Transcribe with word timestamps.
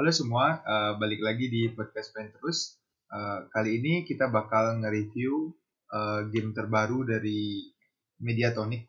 Halo 0.00 0.16
semua, 0.16 0.64
uh, 0.64 0.96
balik 0.96 1.20
lagi 1.20 1.52
di 1.52 1.68
podcast 1.76 2.16
Pen 2.16 2.32
Terus. 2.32 2.80
Uh, 3.12 3.44
kali 3.52 3.84
ini 3.84 4.08
kita 4.08 4.32
bakal 4.32 4.80
nge-review 4.80 5.52
uh, 5.92 6.24
game 6.32 6.56
terbaru 6.56 7.04
dari 7.04 7.68
Mediatonic, 8.16 8.88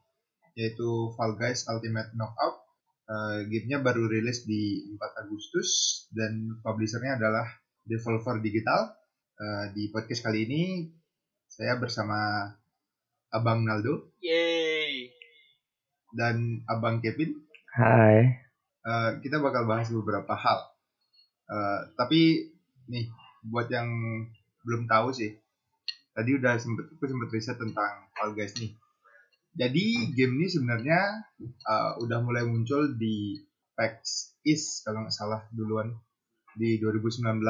yaitu 0.55 1.11
Fall 1.19 1.35
Guys 1.35 1.67
Ultimate 1.67 2.15
Knockout. 2.15 2.63
Uh, 3.11 3.43
gamenya 3.43 3.83
baru 3.83 4.07
rilis 4.07 4.47
di 4.47 4.87
4 4.95 5.27
Agustus 5.27 5.69
dan 6.15 6.55
publishernya 6.63 7.19
adalah 7.19 7.59
Devolver 7.83 8.39
Digital. 8.39 8.95
Uh, 9.35 9.67
di 9.75 9.91
podcast 9.91 10.23
kali 10.23 10.47
ini 10.47 10.95
saya 11.51 11.75
bersama 11.75 12.47
Abang 13.35 13.67
Naldo. 13.67 14.15
Yeay. 14.23 15.11
Dan 16.15 16.63
Abang 16.71 17.03
Kevin. 17.03 17.35
Hai. 17.75 18.47
Uh, 18.87 19.19
kita 19.19 19.43
bakal 19.43 19.67
bahas 19.67 19.91
beberapa 19.91 20.39
hal. 20.39 20.70
Uh, 21.51 21.91
tapi 21.99 22.47
nih 22.87 23.11
buat 23.43 23.67
yang 23.67 23.91
belum 24.63 24.87
tahu 24.87 25.11
sih, 25.11 25.35
tadi 26.15 26.39
udah 26.39 26.55
sempet 26.55 26.95
aku 26.95 27.03
sempet 27.03 27.29
riset 27.35 27.59
tentang 27.59 28.07
Fall 28.15 28.31
Guys 28.31 28.55
nih. 28.55 28.71
Jadi 29.51 30.15
game 30.15 30.39
ini 30.39 30.47
sebenarnya 30.47 31.27
uh, 31.67 31.99
udah 31.99 32.23
mulai 32.23 32.47
muncul 32.47 32.95
di 32.95 33.35
PAX 33.75 34.31
East 34.47 34.87
kalau 34.87 35.03
nggak 35.03 35.15
salah 35.15 35.43
duluan 35.51 35.91
di 36.55 36.79
2019. 36.79 37.43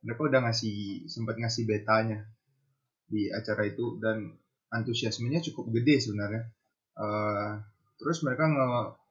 Mereka 0.00 0.20
udah 0.32 0.40
ngasih 0.48 1.04
sempat 1.12 1.36
ngasih 1.36 1.68
betanya 1.68 2.24
di 3.04 3.28
acara 3.28 3.68
itu 3.68 4.00
dan 4.00 4.32
antusiasmenya 4.72 5.44
cukup 5.52 5.68
gede 5.76 6.00
sebenarnya. 6.00 6.48
Uh, 6.96 7.60
terus 8.00 8.24
mereka 8.24 8.48
nge 8.48 8.68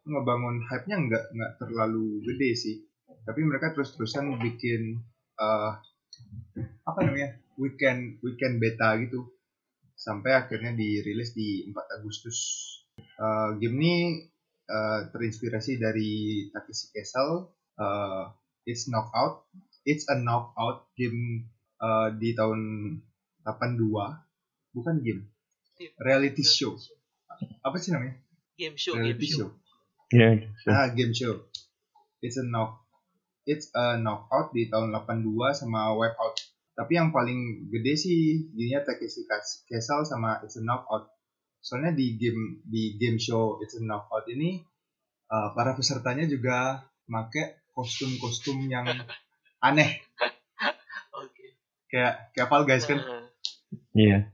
ngebangun 0.10 0.66
hype-nya 0.66 0.98
nggak 0.98 1.23
nggak 1.35 1.52
terlalu 1.62 2.26
gede 2.26 2.49
sih. 2.57 2.76
Tapi 3.23 3.41
mereka 3.46 3.72
terus-terusan 3.76 4.40
bikin 4.40 5.02
uh, 5.40 5.80
apa 6.84 7.00
namanya 7.05 7.38
weekend 7.60 8.20
weekend 8.26 8.60
beta 8.60 8.98
gitu 8.99 9.30
sampai 9.99 10.32
akhirnya 10.32 10.71
dirilis 10.74 11.35
di 11.35 11.68
4 11.68 11.99
Agustus. 11.99 12.38
Uh, 13.20 13.55
game 13.60 13.76
ini 13.80 13.96
uh, 14.71 15.12
terinspirasi 15.12 15.76
dari 15.80 16.48
Takeshi 16.52 16.96
Castle. 16.96 17.52
Uh, 17.76 18.32
it's 18.63 18.88
knockout. 18.88 19.48
It's 19.84 20.08
a 20.08 20.15
knockout 20.20 20.88
game 20.96 21.52
uh, 21.84 22.15
di 22.15 22.32
tahun 22.36 22.60
82. 23.43 24.76
Bukan 24.76 24.96
game. 25.04 25.27
Reality 25.99 26.43
show. 26.43 26.76
Apa 27.63 27.80
sih 27.80 27.96
namanya? 27.96 28.20
Game 28.60 28.76
show, 28.76 28.96
Reality 28.99 29.32
game 29.32 29.36
show. 29.36 29.49
Ya, 30.12 30.27
Ah, 30.68 30.88
game 30.91 31.15
show. 31.15 31.48
It's 32.20 32.36
a 32.36 32.43
knock. 32.43 32.79
It's 33.50 33.74
a 33.74 33.98
knockout 33.98 34.54
di 34.54 34.70
tahun 34.70 34.94
82 34.94 35.58
sama 35.58 35.98
Wipeout. 35.98 36.38
Tapi 36.78 36.92
yang 36.94 37.10
paling 37.10 37.74
gede 37.74 37.98
sih 37.98 38.20
jadinya 38.54 38.86
Takeshi 38.86 39.26
Castle 39.66 40.05
sama 40.05 40.38
It's 40.46 40.55
a 40.55 40.64
Knockout. 40.64 41.10
Soalnya 41.58 41.98
di 41.98 42.14
game 42.22 42.62
di 42.62 42.94
game 43.02 43.18
show 43.18 43.58
It's 43.58 43.74
a 43.74 43.82
Knockout 43.82 44.30
ini 44.30 44.62
uh, 45.34 45.58
para 45.58 45.74
pesertanya 45.74 46.30
juga 46.30 46.86
make 47.10 47.66
kostum-kostum 47.74 48.70
yang 48.70 48.86
aneh 49.68 49.98
Oke. 51.18 51.58
kayak 51.90 52.30
kayak 52.38 52.48
Fall 52.54 52.70
Guys 52.70 52.86
kan. 52.86 53.02
Iya. 53.98 54.30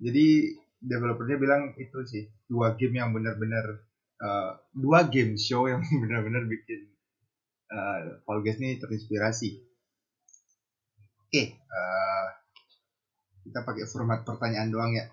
Jadi 0.00 0.56
developernya 0.80 1.36
bilang 1.36 1.62
itu 1.76 2.00
sih 2.08 2.24
dua 2.48 2.76
game 2.80 2.96
yang 2.96 3.12
benar-benar 3.12 3.84
uh, 4.24 4.56
dua 4.72 5.04
game 5.08 5.36
show 5.36 5.68
yang 5.68 5.84
benar-benar 6.02 6.48
bikin 6.48 6.93
uh, 7.70 8.20
Fall 8.24 8.40
Guys 8.44 8.58
ini 8.60 8.76
terinspirasi. 8.76 9.48
Oke, 11.24 11.42
uh, 11.56 12.26
kita 13.44 13.60
pakai 13.64 13.84
format 13.88 14.22
pertanyaan 14.22 14.68
doang 14.70 14.92
ya. 14.92 15.08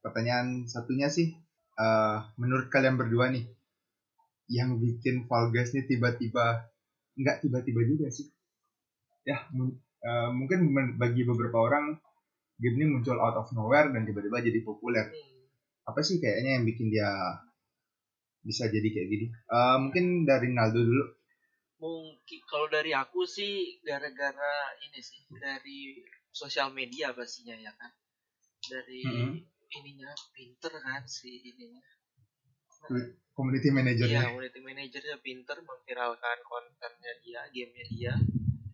Pertanyaan 0.00 0.64
satunya 0.64 1.12
sih, 1.12 1.36
uh, 1.76 2.24
menurut 2.40 2.72
kalian 2.72 2.96
berdua 2.96 3.28
nih, 3.32 3.44
yang 4.50 4.80
bikin 4.82 5.28
Guys 5.28 5.72
ini 5.76 5.86
tiba-tiba 5.86 6.66
nggak 7.18 7.44
tiba-tiba 7.44 7.80
juga 7.86 8.08
sih. 8.08 8.26
Ya, 9.28 9.46
uh, 9.52 10.30
mungkin 10.32 10.72
bagi 10.96 11.22
beberapa 11.28 11.60
orang 11.60 12.00
game 12.60 12.76
ini 12.76 12.86
muncul 12.92 13.16
out 13.20 13.36
of 13.40 13.52
nowhere 13.56 13.88
dan 13.92 14.04
tiba-tiba 14.04 14.40
jadi 14.40 14.60
populer. 14.64 15.12
Apa 15.84 16.00
sih 16.04 16.20
kayaknya 16.20 16.60
yang 16.60 16.64
bikin 16.68 16.92
dia 16.92 17.08
bisa 18.40 18.68
jadi 18.72 18.88
kayak 18.88 19.08
gini? 19.08 19.26
Uh, 19.48 19.76
mungkin 19.80 20.24
dari 20.24 20.48
Naldo 20.52 20.80
dulu. 20.80 21.04
Mungkin 21.80 22.40
kalau 22.44 22.68
dari 22.68 22.92
aku 22.92 23.24
sih 23.24 23.80
gara-gara 23.80 24.54
ini 24.84 25.00
sih 25.00 25.24
dari 25.32 25.96
sosial 26.28 26.68
media 26.70 27.16
pastinya 27.16 27.56
ya 27.56 27.72
kan. 27.72 27.88
Dari 28.60 29.00
Mhm. 29.02 29.34
ininya 29.80 30.10
pinter 30.36 30.72
kan 30.76 31.02
si 31.08 31.40
ininya. 31.40 31.80
Community 33.32 33.68
Iya, 33.70 33.76
manajernya. 33.76 34.20
community 34.28 34.60
manajernya 34.60 35.16
pinter 35.24 35.56
memviralkan 35.62 36.38
kontennya 36.44 37.12
dia, 37.24 37.40
gamenya 37.48 37.86
dia. 37.88 38.14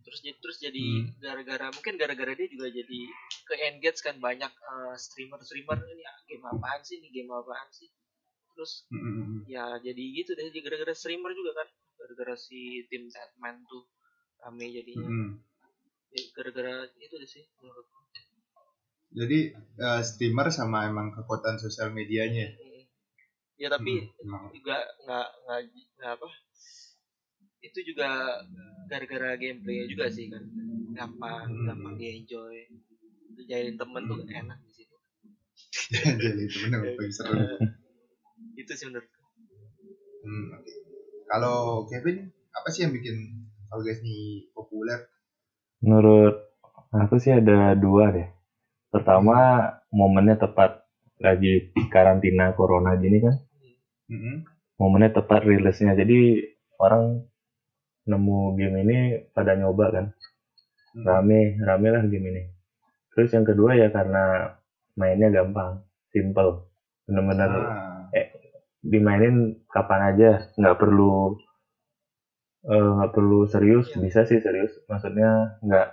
Terus 0.03 0.19
jadi 0.19 0.37
terus 0.39 0.57
jadi 0.59 0.83
Hmm. 0.83 1.07
gara-gara 1.19 1.67
mungkin 1.71 1.95
gara-gara 1.95 2.31
dia 2.35 2.47
juga 2.47 2.67
jadi 2.71 2.99
ke 3.43 3.53
engage 3.67 3.99
kan 3.99 4.15
banyak 4.19 4.47
eh, 4.51 4.95
streamer-streamer 4.95 5.79
ini 5.85 6.03
ah, 6.03 6.17
game 6.27 6.43
apaan 6.43 6.79
sih 6.83 6.99
ini 6.99 7.07
game 7.11 7.31
apaan 7.31 7.67
sih. 7.71 7.87
Terus 8.55 8.87
Mm, 8.89 8.99
mm, 8.99 9.15
mm. 9.15 9.39
ya 9.47 9.65
jadi 9.79 10.03
gitu 10.17 10.31
deh 10.33 10.47
jadi 10.49 10.59
gara-gara 10.63 10.93
streamer 10.95 11.31
juga 11.31 11.63
kan 11.63 11.67
gara-gara 12.07 12.39
si 12.39 12.87
tim 12.87 13.11
Tatman 13.11 13.67
tuh 13.67 13.83
rame 14.39 14.71
jadinya 14.71 15.11
Mm. 15.11 15.43
Ya, 16.15 16.23
gara-gara 16.31 16.87
itu 17.03 17.15
sih 17.27 17.43
menurutku 17.59 17.99
Jadi 19.11 19.51
uh, 19.83 19.99
streamer 19.99 20.47
sama 20.55 20.87
emang 20.87 21.11
kekuatan 21.11 21.59
sosial 21.59 21.91
medianya. 21.91 22.55
Ya 23.59 23.67
tapi 23.67 24.07
Mm, 24.07 24.23
emang. 24.23 24.43
juga 24.55 24.77
nggak 25.03 25.27
nggak 25.99 26.11
apa 26.15 26.27
itu 27.59 27.79
juga 27.91 28.39
gara-gara 28.87 29.35
gameplay 29.35 29.83
juga 29.91 30.07
sih 30.07 30.31
kan 30.31 30.47
gampang 30.95 31.51
Hmm. 31.51 31.67
gampang 31.67 31.93
di 31.99 32.07
enjoy 32.23 32.55
jadi 33.43 33.75
temen 33.75 34.07
tuh 34.07 34.23
enak 34.23 34.59
di 34.63 34.71
situ 34.71 34.95
Jadi 35.91 36.41
itu 36.47 36.57
benar 36.63 36.79
paling 36.95 37.11
seru. 37.11 37.35
Eh, 37.35 37.59
itu 38.61 38.71
sih 38.71 38.85
menurut 38.87 39.09
Hmm, 40.23 40.45
oke. 40.53 40.71
Kalau 41.27 41.83
Kevin, 41.91 42.31
apa 42.55 42.67
sih 42.71 42.87
yang 42.87 42.95
bikin 42.95 43.15
ini 43.67 44.47
populer? 44.55 45.11
Menurut 45.83 46.35
aku 46.95 47.19
sih 47.19 47.35
ada 47.35 47.75
dua 47.75 48.15
deh. 48.15 48.27
Pertama, 48.87 49.67
momennya 49.91 50.39
tepat 50.39 50.87
lagi 51.19 51.75
karantina 51.91 52.55
corona 52.55 52.95
gini 52.95 53.19
kan. 53.19 53.35
Mm-mm. 54.07 54.47
Momennya 54.79 55.19
tepat 55.19 55.43
rilisnya. 55.43 55.99
Jadi 55.99 56.47
orang 56.79 57.27
nemu 58.07 58.39
game 58.55 58.77
ini 58.87 58.97
pada 59.35 59.59
nyoba 59.59 59.85
kan. 59.91 60.05
Hmm. 60.95 61.03
Rame, 61.03 61.59
rame 61.59 61.87
lah 61.91 62.03
game 62.07 62.27
ini. 62.31 62.43
Terus 63.11 63.35
yang 63.35 63.43
kedua 63.43 63.75
ya 63.75 63.91
karena 63.91 64.55
mainnya 64.95 65.27
gampang, 65.29 65.83
simple. 66.15 66.71
Bener-bener 67.03 67.51
Ah, 67.51 68.07
dimainin 68.87 69.66
kapan 69.77 70.01
aja 70.09 70.29
nggak 70.57 70.77
perlu 70.81 71.37
eh, 72.65 72.89
nggak 72.97 73.11
perlu 73.13 73.45
serius 73.45 73.87
Iya. 73.93 73.99
bisa 74.03 74.21
sih 74.25 74.39
serius 74.41 74.73
maksudnya 74.89 75.29
nggak 75.61 75.87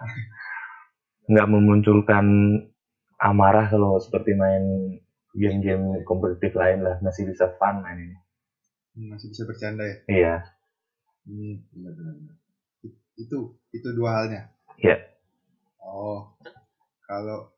nggak 1.24 1.46
memunculkan 1.48 2.24
amarah 3.20 3.66
kalau 3.68 3.96
seperti 3.96 4.32
main 4.34 4.64
game-game 5.34 6.04
kompetitif 6.04 6.52
lain 6.54 6.80
lah 6.80 6.96
masih 7.00 7.26
bisa 7.26 7.48
fun 7.56 7.80
main 7.80 7.98
ini 7.98 8.16
masih 9.10 9.26
bisa 9.28 9.42
bercanda 9.44 9.84
ya? 9.84 9.96
iya 10.08 10.34
Hmm, 11.24 11.56
benar 11.72 11.92
benar. 11.96 12.14
benar. 12.14 12.36
It- 12.84 13.00
Itu 13.16 13.38
itu 13.72 13.88
dua 13.96 14.10
halnya. 14.12 14.52
Iya. 14.76 15.00
Oh, 15.80 16.36
kalau 17.00 17.48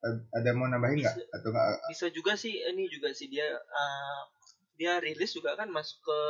ad- 0.00 0.24
ada 0.32 0.50
mau 0.56 0.64
nambahin 0.64 1.04
nggak 1.04 1.16
atau 1.28 1.48
nggak? 1.52 1.92
bisa 1.92 2.08
juga 2.08 2.32
sih 2.34 2.56
ini 2.56 2.88
juga 2.88 3.12
sih 3.12 3.28
dia 3.28 3.52
eh, 3.52 4.20
dia 4.78 4.92
rilis 5.04 5.30
juga 5.36 5.50
kan 5.60 5.68
masuk 5.76 5.98
ke 6.08 6.20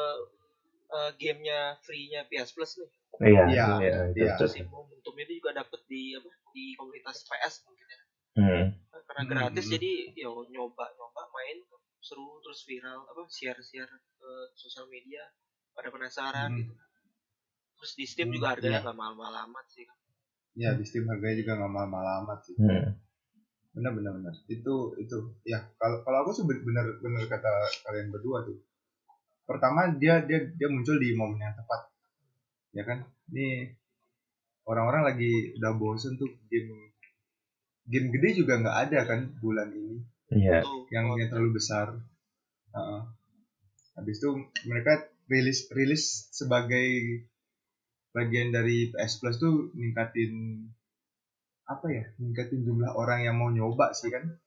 eh, 0.96 1.10
gamenya 1.20 1.60
free-nya 1.84 2.20
PS 2.30 2.50
Plus 2.54 2.72
nih 2.80 2.90
iya 3.26 3.44
Iya, 3.46 3.64
iya, 3.80 3.98
itu 4.12 4.22
iya. 4.22 4.34
betul. 4.36 4.48
si 4.52 4.60
momentumnya 4.68 5.24
dia 5.28 5.36
juga 5.40 5.52
dapet 5.60 5.80
di 5.90 6.02
apa 6.18 6.28
di 6.54 6.64
komunitas 6.78 7.16
PS 7.28 7.54
mungkin 7.66 7.86
ya 7.94 8.00
Hmm, 8.36 8.64
karena 9.08 9.22
Hmm, 9.22 9.30
gratis 9.32 9.66
hmm. 9.66 9.72
jadi 9.74 9.92
ya 10.22 10.28
nyoba 10.54 10.84
nyoba 10.98 11.22
main 11.36 11.58
seru 12.06 12.28
terus 12.44 12.60
viral 12.68 13.00
apa 13.10 13.22
share 13.38 13.60
share 13.70 13.92
ke 14.18 14.30
sosial 14.62 14.86
media 14.94 15.22
pada 15.76 15.88
penasaran 15.94 16.50
Hmm. 16.50 16.58
gitu 16.60 16.72
terus 17.78 17.92
di 17.98 18.04
Steam 18.10 18.28
Hmm, 18.28 18.36
juga 18.36 18.46
harganya 18.52 18.78
iya. 18.78 18.82
nggak 18.84 18.98
mahal-mahal 19.00 19.34
amat 19.48 19.66
sih 19.74 19.86
Ya 20.62 20.70
di 20.78 20.82
Steam 20.88 21.04
harganya 21.10 21.36
juga 21.40 21.52
nggak 21.58 21.72
mahal-mahal 21.74 22.08
amat 22.20 22.38
sih. 22.46 22.56
hmm. 22.58 23.05
Benar 23.76 23.92
benar 23.92 24.12
benar. 24.16 24.34
Itu 24.48 24.96
itu 24.96 25.36
ya 25.44 25.60
kalau 25.76 26.00
kalau 26.00 26.24
aku 26.24 26.30
sih 26.32 26.44
benar 26.48 26.96
benar 27.04 27.28
kata 27.28 27.52
kalian 27.84 28.08
berdua 28.08 28.48
tuh. 28.48 28.56
Pertama 29.44 29.92
dia 29.92 30.24
dia 30.24 30.48
dia 30.48 30.68
muncul 30.72 30.96
di 30.96 31.12
momen 31.12 31.38
yang 31.38 31.52
tepat. 31.52 31.92
Ya 32.72 32.82
kan? 32.88 33.04
Ini 33.28 33.76
orang-orang 34.64 35.12
lagi 35.12 35.54
udah 35.60 35.72
bosen 35.76 36.16
tuh 36.16 36.32
game 36.48 36.72
game 37.86 38.08
gede 38.10 38.42
juga 38.42 38.58
nggak 38.58 38.78
ada 38.90 39.00
kan 39.06 39.20
bulan 39.38 39.70
ini 39.70 40.02
Iya. 40.26 40.66
Tuh, 40.66 40.90
yang 40.90 41.14
yang 41.14 41.30
terlalu 41.30 41.62
besar. 41.62 42.02
Heeh. 42.74 43.00
Habis 43.94 44.16
itu 44.18 44.30
mereka 44.66 45.06
rilis 45.30 45.70
rilis 45.70 46.28
sebagai 46.34 47.22
bagian 48.10 48.50
dari 48.50 48.90
PS 48.90 49.22
Plus 49.22 49.36
tuh 49.38 49.70
ningkatin 49.78 50.66
apa 51.66 51.86
ya? 51.90 52.04
Ningkatin 52.22 52.62
jumlah 52.62 52.94
orang 52.94 53.26
yang 53.26 53.36
mau 53.36 53.50
nyoba 53.50 53.90
sih 53.92 54.08
kan. 54.10 54.38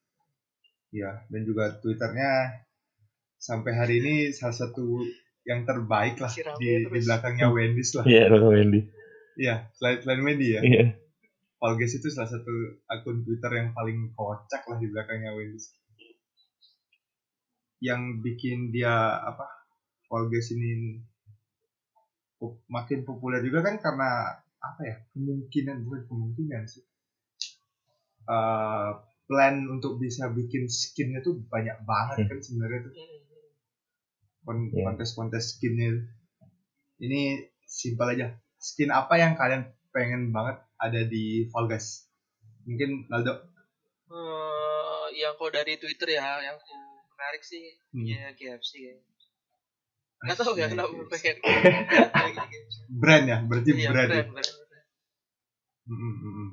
Ya, 0.90 1.22
dan 1.30 1.46
juga 1.46 1.78
Twitternya 1.78 2.66
sampai 3.38 3.72
hari 3.78 4.02
ini 4.02 4.16
salah 4.34 4.58
satu 4.58 5.06
yang 5.46 5.64
terbaik 5.64 6.18
lah 6.20 6.28
Masih 6.28 6.46
di, 6.58 6.90
di 6.90 7.00
belakangnya 7.06 7.48
Wendy's 7.54 7.94
lah. 7.94 8.04
Iya, 8.08 8.28
lo 8.34 8.52
Wendy. 8.52 8.90
Iya, 9.40 9.72
selain 9.78 9.98
selain 10.04 10.22
Wendy 10.26 10.48
ya. 10.58 10.62
Iya. 10.66 10.86
Guys 11.60 11.94
itu 11.96 12.08
salah 12.08 12.32
satu 12.32 12.80
akun 12.88 13.28
Twitter 13.28 13.52
yang 13.52 13.76
paling 13.76 14.16
kocak 14.16 14.64
lah 14.66 14.78
di 14.80 14.88
belakangnya 14.90 15.36
Wendy's. 15.36 15.76
Yang 17.80 18.02
bikin 18.24 18.74
dia 18.76 19.20
apa 19.24 19.48
Fall 20.08 20.28
Guys 20.28 20.52
ini 20.52 21.00
makin 22.72 23.04
populer 23.04 23.44
juga 23.44 23.62
kan 23.64 23.76
karena 23.78 24.40
apa 24.60 24.82
ya 24.84 24.96
kemungkinan 25.16 25.88
bukan 25.88 26.02
kemungkinan 26.08 26.64
sih 26.68 26.84
Eh, 28.30 28.90
plan 29.26 29.56
untuk 29.68 29.98
bisa 29.98 30.30
bikin 30.30 30.66
skinnya 30.66 31.22
tuh 31.22 31.42
banyak 31.46 31.82
banget 31.82 32.26
kan 32.26 32.38
sebenarnya 32.40 32.86
tuh 32.86 32.94
kon- 34.42 34.70
Iya. 34.70 34.86
kontes-kontes 34.86 35.54
skinnya 35.54 36.06
ini 36.98 37.38
simpel 37.64 38.10
aja 38.10 38.28
skin 38.58 38.90
apa 38.90 39.16
yang 39.16 39.34
kalian 39.34 39.66
pengen 39.90 40.30
banget 40.30 40.58
ada 40.76 41.02
di 41.04 41.46
Fall 41.48 41.66
Guys 41.66 42.06
mungkin 42.64 43.06
Naldo 43.08 43.50
Eh, 44.10 45.06
yang 45.16 45.34
kalau 45.34 45.50
dari 45.50 45.78
Twitter 45.78 46.18
ya, 46.18 46.42
yang 46.42 46.58
menarik 47.12 47.42
sih 47.42 47.78
Hmm. 47.90 48.02
punya 48.02 48.34
KFC 48.34 48.72
ya. 48.84 48.94
Nggak 50.20 50.36
tahu 50.36 50.54
ya 50.54 50.66
kenapa 50.68 50.90
pengen 51.08 51.38
brand 53.02 53.26
ya 53.26 53.38
berarti 53.42 53.70
Iya, 53.72 53.90
brand, 53.90 54.10
ya? 54.10 54.26
brand, 54.26 54.30
brand. 54.34 54.50
Mm, 55.86 55.94
mm, 55.94 56.14
mm, 56.16 56.34
mm. 56.36 56.50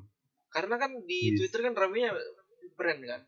Karena 0.57 0.75
kan 0.81 0.91
di 1.05 1.21
Yes. 1.29 1.37
Twitter 1.37 1.61
kan 1.69 1.75
ramenya 1.77 2.17
brand 2.73 3.01
kan. 3.05 3.21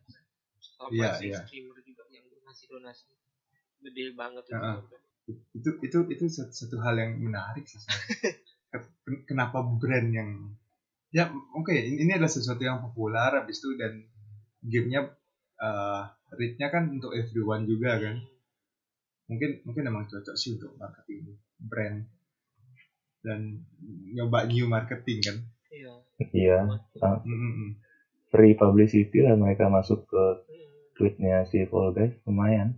Sama 0.59 0.89
Iya, 0.97 1.09
sih 1.21 1.29
iya. 1.29 1.45
streamer 1.45 1.77
juga 1.85 2.09
yang 2.09 2.25
donasi-donasi. 2.25 3.05
Gede 3.85 4.17
banget 4.17 4.45
itu. 4.49 4.57
Heeh. 4.57 4.81
itu 5.29 5.71
itu 5.85 5.99
itu 6.09 6.25
satu, 6.25 6.49
satu 6.49 6.77
hal 6.81 6.97
yang 6.97 7.21
menarik 7.21 7.61
sih 7.69 7.77
kenapa 9.29 9.61
brand 9.61 10.09
yang 10.09 10.57
ya 11.13 11.29
oke 11.53 11.69
ini, 11.69 12.01
ini 12.01 12.17
adalah 12.17 12.33
sesuatu 12.33 12.65
yang 12.65 12.81
populer 12.81 13.37
habis 13.37 13.61
itu 13.61 13.77
dan 13.77 14.09
gamenya 14.65 15.13
uh, 15.61 16.09
rate-nya 16.33 16.73
kan 16.73 16.89
untuk 16.89 17.13
everyone 17.13 17.69
juga 17.69 18.01
kan 18.01 18.17
mungkin 19.29 19.61
mungkin 19.69 19.85
emang 19.85 20.09
cocok 20.09 20.33
sih 20.33 20.57
untuk 20.57 20.73
marketing 20.81 21.37
brand 21.61 22.09
dan 23.21 23.69
nyoba 24.17 24.49
new 24.49 24.65
marketing 24.65 25.21
kan 25.21 25.37
Iya. 26.19 26.67
Mm. 27.25 27.79
Free 28.29 28.55
publicity 28.59 29.23
lah 29.25 29.39
mereka 29.39 29.71
masuk 29.71 30.05
ke 30.11 30.25
tweetnya 30.99 31.47
si 31.47 31.63
Fall 31.71 31.95
Guys 31.95 32.19
lumayan. 32.27 32.75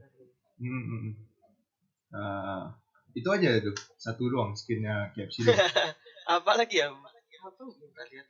Uh, 2.11 2.69
itu 3.17 3.27
aja 3.33 3.59
tuh 3.65 3.75
satu 3.97 4.29
doang 4.29 4.53
skinnya 4.55 5.11
KFC 5.17 5.49
doang. 5.49 5.57
Apa 6.37 6.55
lagi 6.61 6.79
ya? 6.85 6.93
Apa 6.93 7.61
kita 7.67 8.03
lihat? 8.13 8.27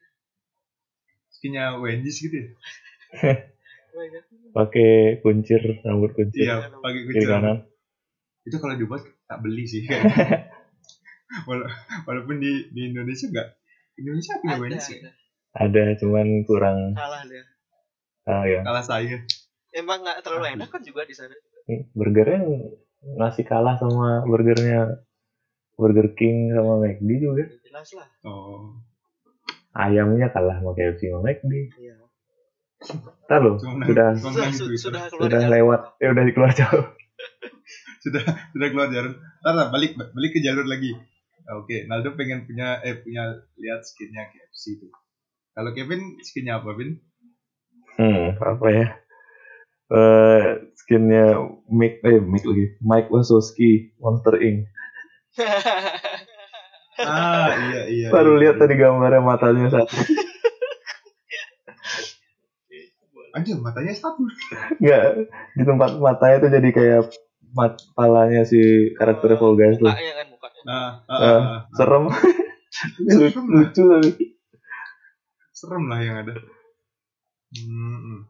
skinnya 1.30 1.80
Wendy's 1.80 2.20
gitu 2.20 2.36
ya. 2.36 2.48
Pakai 4.54 5.18
kuncir 5.24 5.82
rambut 5.82 6.14
kuncir 6.14 6.46
iya 6.46 6.62
pakai 6.70 7.00
kiri 7.10 7.26
kucing 7.26 7.26
kanan. 7.26 7.58
itu 8.46 8.56
kalau 8.62 8.74
dibuat 8.78 9.02
tak 9.26 9.42
beli 9.42 9.66
sih 9.66 9.82
Wala- 11.48 11.70
walaupun 12.06 12.38
di 12.38 12.70
di 12.70 12.94
Indonesia 12.94 13.26
enggak 13.26 13.58
Indonesia 14.00 14.34
punya 14.40 14.56
Ada, 14.56 14.62
Wendy's 14.64 14.88
ya 14.88 14.96
ada. 14.98 15.10
Ada 15.50 15.82
cuman 16.00 16.26
kurang 16.48 16.78
Kalah 16.96 17.22
dia. 17.28 17.44
ah 18.24 18.44
ya. 18.46 18.60
kalah 18.62 18.84
saing 18.84 19.22
Emang 19.70 20.02
nggak 20.02 20.24
terlalu 20.26 20.58
enak 20.58 20.68
kan 20.72 20.82
juga 20.82 21.06
di 21.06 21.14
sana. 21.14 21.34
Burgernya 21.94 22.42
masih 23.14 23.46
kalah 23.46 23.78
sama 23.78 24.26
burgernya 24.26 24.98
Burger 25.78 26.12
King 26.18 26.50
sama 26.50 26.82
McD 26.82 27.10
juga. 27.22 27.44
Jelas 27.62 27.88
lah. 27.94 28.08
oh 28.26 28.74
Ayamnya 29.70 30.34
kalah 30.34 30.58
sama 30.58 30.74
KFC 30.74 31.14
sama 31.14 31.30
McD. 31.30 31.52
Iya. 31.78 31.94
Ntar 33.28 33.40
loh, 33.44 33.54
sudah 33.60 34.16
Sudah, 34.18 34.48
sudah 34.50 35.02
keluar 35.06 35.22
sudah 35.22 35.40
jalan. 35.46 35.52
lewat, 35.54 35.80
ya 36.02 36.06
udah 36.10 36.22
keluar 36.34 36.50
jauh. 36.50 36.84
sudah 38.04 38.22
sudah 38.56 38.68
keluar 38.72 38.88
jalur 38.88 39.12
Ntar 39.44 39.68
balik 39.68 39.92
balik 39.94 40.30
ke 40.32 40.40
jalur 40.40 40.64
lagi 40.64 40.96
oke 41.48 41.76
Naldo 41.86 42.12
pengen 42.14 42.44
punya 42.44 42.80
eh 42.82 43.00
punya 43.00 43.22
lihat 43.56 43.80
skinnya 43.82 44.28
KFC 44.28 44.76
itu 44.76 44.86
kalau 45.50 45.70
Kevin 45.72 46.20
skinnya 46.20 46.60
apa 46.60 46.72
Vin 46.74 47.00
Hmm, 47.90 48.32
apa 48.38 48.66
ya? 48.70 48.86
Eh, 49.90 50.42
skinnya 50.72 51.36
Mick, 51.68 52.00
eh 52.00 52.16
Mick 52.16 52.46
lagi, 52.46 52.78
Mike 52.80 53.10
Wazowski, 53.10 53.92
Monster 53.98 54.38
Inc. 54.40 54.70
ah 57.00 57.50
iya 57.50 57.82
iya 57.90 58.06
Baru 58.08 58.38
iya. 58.38 58.40
lihat 58.40 58.56
tadi 58.56 58.78
gambarnya 58.78 59.20
matanya 59.20 59.68
satu. 59.68 59.96
anjir 63.30 63.58
matanya 63.60 63.92
satu 63.92 64.26
Enggak, 64.80 65.28
di 65.54 65.62
tempat 65.62 65.90
matanya 66.00 66.36
tuh 66.40 66.50
jadi 66.50 66.68
kayak 66.72 67.02
mat 67.52 67.78
palanya 67.94 68.42
si 68.42 68.58
karakter 68.96 69.34
Fall 69.36 69.54
Guys 69.54 69.76
tuh. 69.78 69.86
Mukanya 69.90 70.14
kan 70.18 70.26
ah, 70.66 71.00
ah, 71.04 71.18
Eh, 71.18 71.28
ah, 71.30 71.40
ah. 71.40 71.60
serem. 71.72 72.04
lucu, 73.08 73.40
lucu 73.42 73.82
tapi. 73.86 74.10
serem 75.50 75.84
lah 75.86 76.00
yang 76.00 76.16
ada. 76.20 76.34
Hmm, 77.50 78.24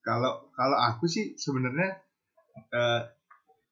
Kalau 0.00 0.48
kalau 0.52 0.78
aku 0.78 1.04
sih 1.04 1.34
sebenarnya 1.34 1.98
eh 2.70 3.00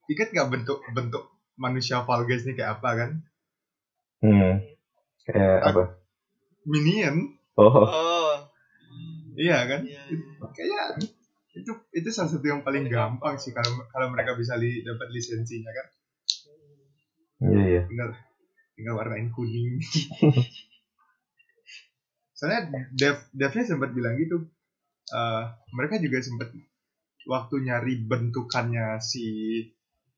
ingat 0.08 0.28
nggak 0.30 0.48
bentuk 0.50 0.78
bentuk 0.90 1.24
manusia 1.54 2.02
Fall 2.02 2.24
Guys 2.24 2.44
ini 2.44 2.54
kayak 2.54 2.80
apa 2.80 2.90
kan? 2.94 3.10
Hmm. 4.18 4.52
Kayak 5.24 5.58
apa? 5.64 5.82
Minion, 6.64 7.36
Oh, 7.54 7.70
Oh. 7.84 8.34
iya 9.34 9.66
kan? 9.66 9.82
Iya, 9.82 10.02
iya. 10.08 10.46
Kayaknya 10.48 10.80
itu 11.54 11.72
itu 11.90 12.08
salah 12.08 12.28
satu 12.28 12.44
yang 12.44 12.62
paling 12.62 12.86
gampang 12.86 13.34
sih 13.36 13.50
kalau 13.50 13.82
kalau 13.88 14.08
mereka 14.08 14.34
bisa 14.34 14.54
li, 14.54 14.80
dapat 14.80 15.08
lisensinya 15.10 15.70
kan. 15.70 15.86
Iya 17.42 17.62
iya. 17.70 17.82
Bener, 17.86 18.10
tinggal 18.74 18.94
warnain 18.98 19.28
kuning. 19.34 19.78
Soalnya 22.38 22.70
Dev 22.94 23.16
Devnya 23.34 23.64
sempat 23.66 23.90
bilang 23.94 24.14
gitu. 24.18 24.46
eh, 25.08 25.44
mereka 25.72 25.96
juga 25.98 26.20
sempat 26.20 26.52
waktu 27.24 27.54
nyari 27.64 27.94
bentukannya 28.04 29.00
si 29.00 29.24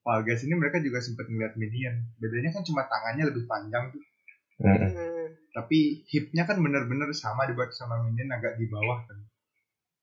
Fall 0.02 0.24
Guys 0.26 0.42
ini 0.42 0.56
mereka 0.56 0.80
juga 0.82 0.98
sempat 1.00 1.28
ngeliat 1.30 1.54
minion. 1.56 1.94
Bedanya 2.18 2.50
kan 2.56 2.62
cuma 2.66 2.84
tangannya 2.88 3.30
lebih 3.30 3.44
panjang 3.46 3.92
tuh. 3.94 4.02
Mm-mm. 4.60 4.90
Hmm. 4.92 5.28
Tapi 5.56 6.04
hipnya 6.10 6.44
kan 6.44 6.60
bener-bener 6.60 7.08
sama 7.16 7.48
dibuat 7.48 7.72
sama 7.72 8.02
minion 8.04 8.34
agak 8.34 8.56
di 8.60 8.66
bawah 8.68 9.04
kan. 9.06 9.18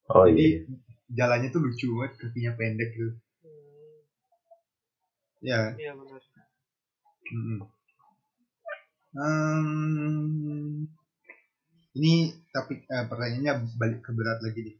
Oh 0.07 0.23
Jadi 0.23 0.45
iya. 0.63 0.77
jalannya 1.11 1.49
tuh 1.51 1.61
lucu 1.61 1.87
banget, 1.99 2.13
kakinya 2.19 2.51
pendek 2.55 2.89
gitu. 2.95 3.11
Ya, 5.43 5.77
Iya 5.77 5.93
benar. 5.93 6.21
Hmm, 9.17 10.85
ini 11.97 12.13
tapi 12.53 12.85
eh, 12.85 13.05
pertanyaannya 13.09 13.53
balik 13.75 14.05
ke 14.05 14.11
berat 14.13 14.39
lagi 14.45 14.61
nih. 14.69 14.77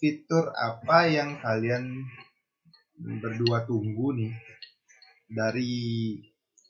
Fitur 0.00 0.54
apa 0.54 1.10
yang 1.10 1.42
kalian 1.42 2.06
berdua 3.20 3.66
tunggu 3.66 4.16
nih 4.16 4.32
dari 5.28 5.72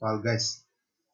Fall 0.01 0.25
Guys? 0.25 0.65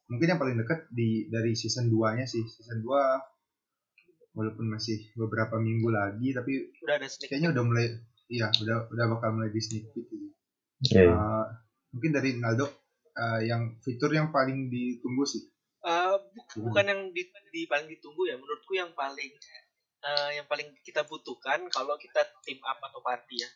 Mungkin 0.07 0.31
yang 0.31 0.39
paling 0.39 0.55
dekat 0.55 0.87
di 0.89 1.27
dari 1.27 1.51
season 1.53 1.91
2-nya 1.91 2.23
sih. 2.23 2.47
Season 2.47 2.79
2 2.79 4.37
walaupun 4.37 4.69
masih 4.69 5.11
beberapa 5.17 5.57
minggu 5.57 5.89
lagi 5.89 6.29
tapi 6.31 6.69
Udah 6.85 7.01
ada 7.01 7.09
sneak. 7.09 7.33
kayaknya 7.33 7.57
udah 7.57 7.63
mulai 7.65 7.85
iya 8.29 8.53
udah 8.61 8.85
udah 8.93 9.05
bakal 9.17 9.33
mulai 9.33 9.49
di 9.49 9.57
sneak 9.57 9.89
peek 9.91 10.05
gitu. 10.07 10.29
Iya. 10.93 11.09
iya. 11.09 11.13
Uh, 11.17 11.45
mungkin 11.91 12.11
dari 12.13 12.37
Naldo 12.37 12.69
uh, 13.17 13.41
yang 13.41 13.75
fitur 13.81 14.13
yang 14.13 14.29
paling 14.29 14.69
ditunggu 14.69 15.25
sih. 15.25 15.43
Eh, 15.79 16.15
bu- 16.19 16.67
bukan 16.67 16.85
yang 16.85 17.01
di, 17.11 17.23
di 17.49 17.65
paling 17.65 17.87
ditunggu 17.87 18.27
ya 18.27 18.35
menurutku 18.35 18.73
yang 18.73 18.91
paling 18.91 19.31
eh, 19.99 20.29
yang 20.35 20.45
paling 20.45 20.71
kita 20.81 21.01
butuhkan 21.03 21.65
kalau 21.67 21.95
kita 21.95 22.21
tim 22.43 22.59
up 22.61 22.77
atau 22.81 22.99
party 22.99 23.39
ya 23.39 23.49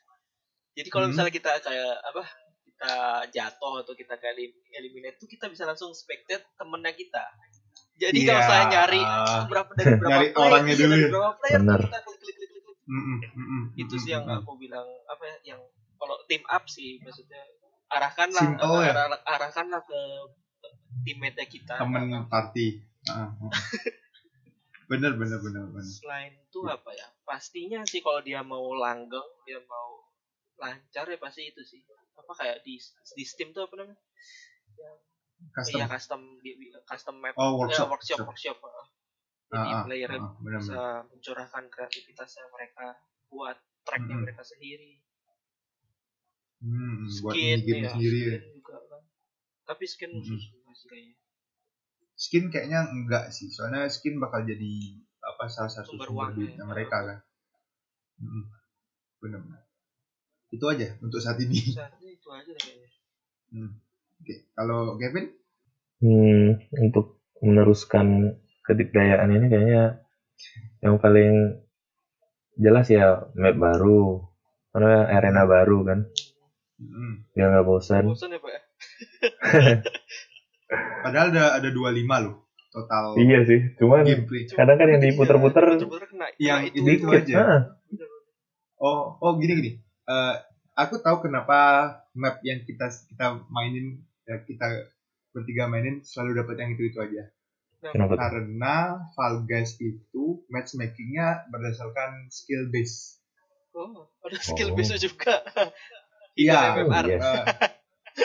jadi 0.72 0.88
kalau 0.88 1.06
Hmm. 1.06 1.12
misalnya 1.12 1.34
kita 1.34 1.52
kayak 1.60 1.94
apa 2.00 2.24
kita 2.64 2.94
jatuh 3.30 3.84
atau 3.84 3.94
kita 3.94 4.16
kali 4.16 4.48
eliminate 4.72 5.20
tuh 5.20 5.28
kita 5.28 5.52
bisa 5.52 5.68
langsung 5.68 5.92
spectate 5.92 6.42
temennya 6.56 6.96
kita. 6.96 7.24
Jadi 7.94 8.18
Iya. 8.18 8.28
kalau 8.32 8.42
saya 8.42 8.64
nyari 8.66 9.02
berapa 9.46 9.72
dari 9.76 9.92
berapa 10.00 10.08
Nyari 10.10 10.28
player, 10.32 10.48
orangnya 10.48 10.74
dulu 10.74 10.90
dari 10.90 11.04
ya. 11.04 11.10
berapa 11.12 11.32
player 11.36 11.60
Bener. 11.60 11.82
kita 11.84 12.00
klik 12.00 12.18
klik 12.18 12.36
klik 12.40 12.50
klik. 12.50 12.64
klik. 12.64 12.78
Mm-mm, 12.88 13.18
mm-mm, 13.36 13.62
Itu 13.76 13.96
sih 14.00 14.12
yang 14.12 14.26
aku 14.26 14.52
bilang 14.56 14.88
apa 15.06 15.24
ya 15.28 15.36
yang 15.54 15.62
kalau 16.00 16.16
team 16.26 16.42
up 16.48 16.64
sih 16.66 16.98
maksudnya 16.98 17.44
arahkanlah 17.92 18.44
Simple 18.48 18.80
ya. 18.88 18.94
arah- 18.96 19.24
arahkanlah 19.28 19.82
ke 19.84 20.00
teammate 21.06 21.44
kita. 21.50 21.76
temen 21.78 22.04
party 22.32 22.68
Ah, 23.10 23.34
ah. 23.34 23.50
bener 24.92 25.18
bener 25.18 25.40
bener 25.42 25.64
bener 25.74 25.90
Selain 25.90 26.34
itu 26.38 26.60
apa 26.70 26.92
ya? 26.94 27.08
Pastinya 27.26 27.82
sih 27.88 28.00
kalau 28.06 28.22
dia 28.22 28.46
mau 28.46 28.62
langgeng, 28.78 29.26
dia 29.48 29.58
mau 29.66 30.06
lancar 30.62 31.10
ya 31.10 31.18
pasti 31.18 31.50
itu 31.50 31.62
sih. 31.66 31.82
Apa 32.14 32.32
kayak 32.38 32.58
di 32.62 32.78
di 33.18 33.24
Steam 33.26 33.50
tuh 33.56 33.66
apa 33.66 33.74
namanya? 33.82 33.98
custom 35.58 35.74
Iya 35.82 35.86
custom 35.90 36.22
di, 36.46 36.52
di- 36.60 36.72
custom 36.86 37.16
map. 37.18 37.34
oh 37.42 37.58
Ya, 37.58 37.82
workshop 37.82 37.88
workshop, 37.90 38.20
workshop. 38.30 38.58
Jadi 39.52 39.68
Ah, 39.68 39.82
ah, 39.82 39.84
player 39.84 40.10
ah, 40.16 40.32
bener 40.40 40.60
bisa 40.62 40.80
bener 40.80 41.04
mencurahkan 41.12 41.64
kreativitasnya 41.68 42.46
mereka 42.56 42.88
buat 43.28 43.58
tracknya 43.84 44.16
Mm-mm. 44.16 44.24
mereka 44.24 44.44
sendiri. 44.46 45.02
Hmm, 46.62 47.22
buat 47.22 47.38
Skin 47.38 47.60
game 47.68 47.84
ya, 47.86 47.92
sendiri 47.94 48.20
ya. 48.22 48.38
skin 48.40 48.44
juga 48.58 48.76
kan. 48.90 49.04
Tapi 49.68 49.84
skin 49.94 50.12
khusus 50.16 50.42
masih 50.68 50.88
kayaknya. 50.92 51.16
skin 52.24 52.46
kayaknya 52.54 52.80
enggak 52.96 53.26
sih 53.36 53.48
soalnya 53.56 53.82
skin 53.96 54.16
bakal 54.24 54.42
jadi 54.52 54.74
apa 55.30 55.44
salah 55.56 55.72
satu 55.76 55.92
Sumber 55.92 56.10
duitnya 56.38 56.64
ya. 56.64 56.70
mereka 56.72 56.98
kan 57.08 57.20
Mm-mm. 58.22 58.44
bener 59.22 59.40
bener 59.46 59.64
itu 60.56 60.66
aja 60.74 60.88
untuk 61.06 61.20
saat 61.26 61.38
ini 61.46 61.60
Saatnya 61.76 62.10
itu 62.18 62.28
aja 62.38 62.50
deh 62.56 62.64
kayaknya. 62.66 62.90
oke 64.22 64.36
kalau 64.58 64.80
Kevin 65.00 65.26
Hmm, 66.04 66.60
untuk 66.86 67.06
meneruskan 67.46 68.08
kedikdayaan 68.68 69.30
ini 69.38 69.46
kayaknya 69.54 69.84
yang 70.84 70.96
paling 71.04 71.34
jelas 72.64 72.88
ya 72.98 73.08
map 73.42 73.56
baru, 73.66 74.04
karena 74.72 74.96
arena 75.18 75.44
baru 75.54 75.78
kan, 75.90 76.00
mm, 76.82 77.14
biar 77.32 77.48
nggak 77.52 77.66
bosan. 77.66 78.04
Bosan 78.04 78.34
ya 78.34 78.40
pak 78.40 78.52
ya? 78.52 78.62
padahal 81.04 81.28
ada 81.30 81.44
ada 81.58 81.70
25 81.70 82.08
loh 82.24 82.36
total 82.72 83.06
Iya 83.16 83.40
sih, 83.44 83.60
cuman 83.76 84.02
gameplay 84.02 84.48
kadang 84.48 84.80
kan 84.80 84.88
yang 84.88 85.02
diputer-puter 85.04 85.64
Diputer-puter 85.76 86.32
Yang 86.40 86.62
itu. 86.72 86.88
itu- 86.90 87.12
aja. 87.12 87.36
Ah, 87.38 87.62
Oh, 88.78 89.14
oh 89.16 89.38
gini 89.38 89.54
gini. 89.54 89.72
Eh, 90.04 90.36
aku 90.74 90.98
tahu 90.98 91.22
kenapa 91.22 91.60
map 92.14 92.42
yang 92.42 92.64
kita 92.64 92.90
kita 93.06 93.46
mainin 93.48 94.02
ya 94.24 94.42
kita 94.42 94.90
bertiga 95.30 95.70
mainin 95.70 96.02
selalu 96.02 96.42
dapat 96.42 96.56
yang 96.58 96.72
itu 96.74 96.90
itu 96.90 96.98
aja. 96.98 97.30
kenapa 97.84 98.14
tuh? 98.14 98.20
Karena 98.20 98.76
Fall 99.12 99.46
Guys 99.46 99.78
itu 99.78 100.42
matchmakingnya 100.48 101.46
berdasarkan 101.48 102.30
skill 102.30 102.70
base. 102.70 103.22
Oh, 103.74 104.10
ada 104.22 104.38
skill 104.40 104.72
Oh. 104.72 104.76
base 104.76 104.98
juga. 104.98 105.46
Iya. 106.34 106.58
Ikut 106.76 106.86
Oh, 106.86 106.92
MMR. 106.92 107.06
iya. 107.06 107.18
Eh, 107.20 107.46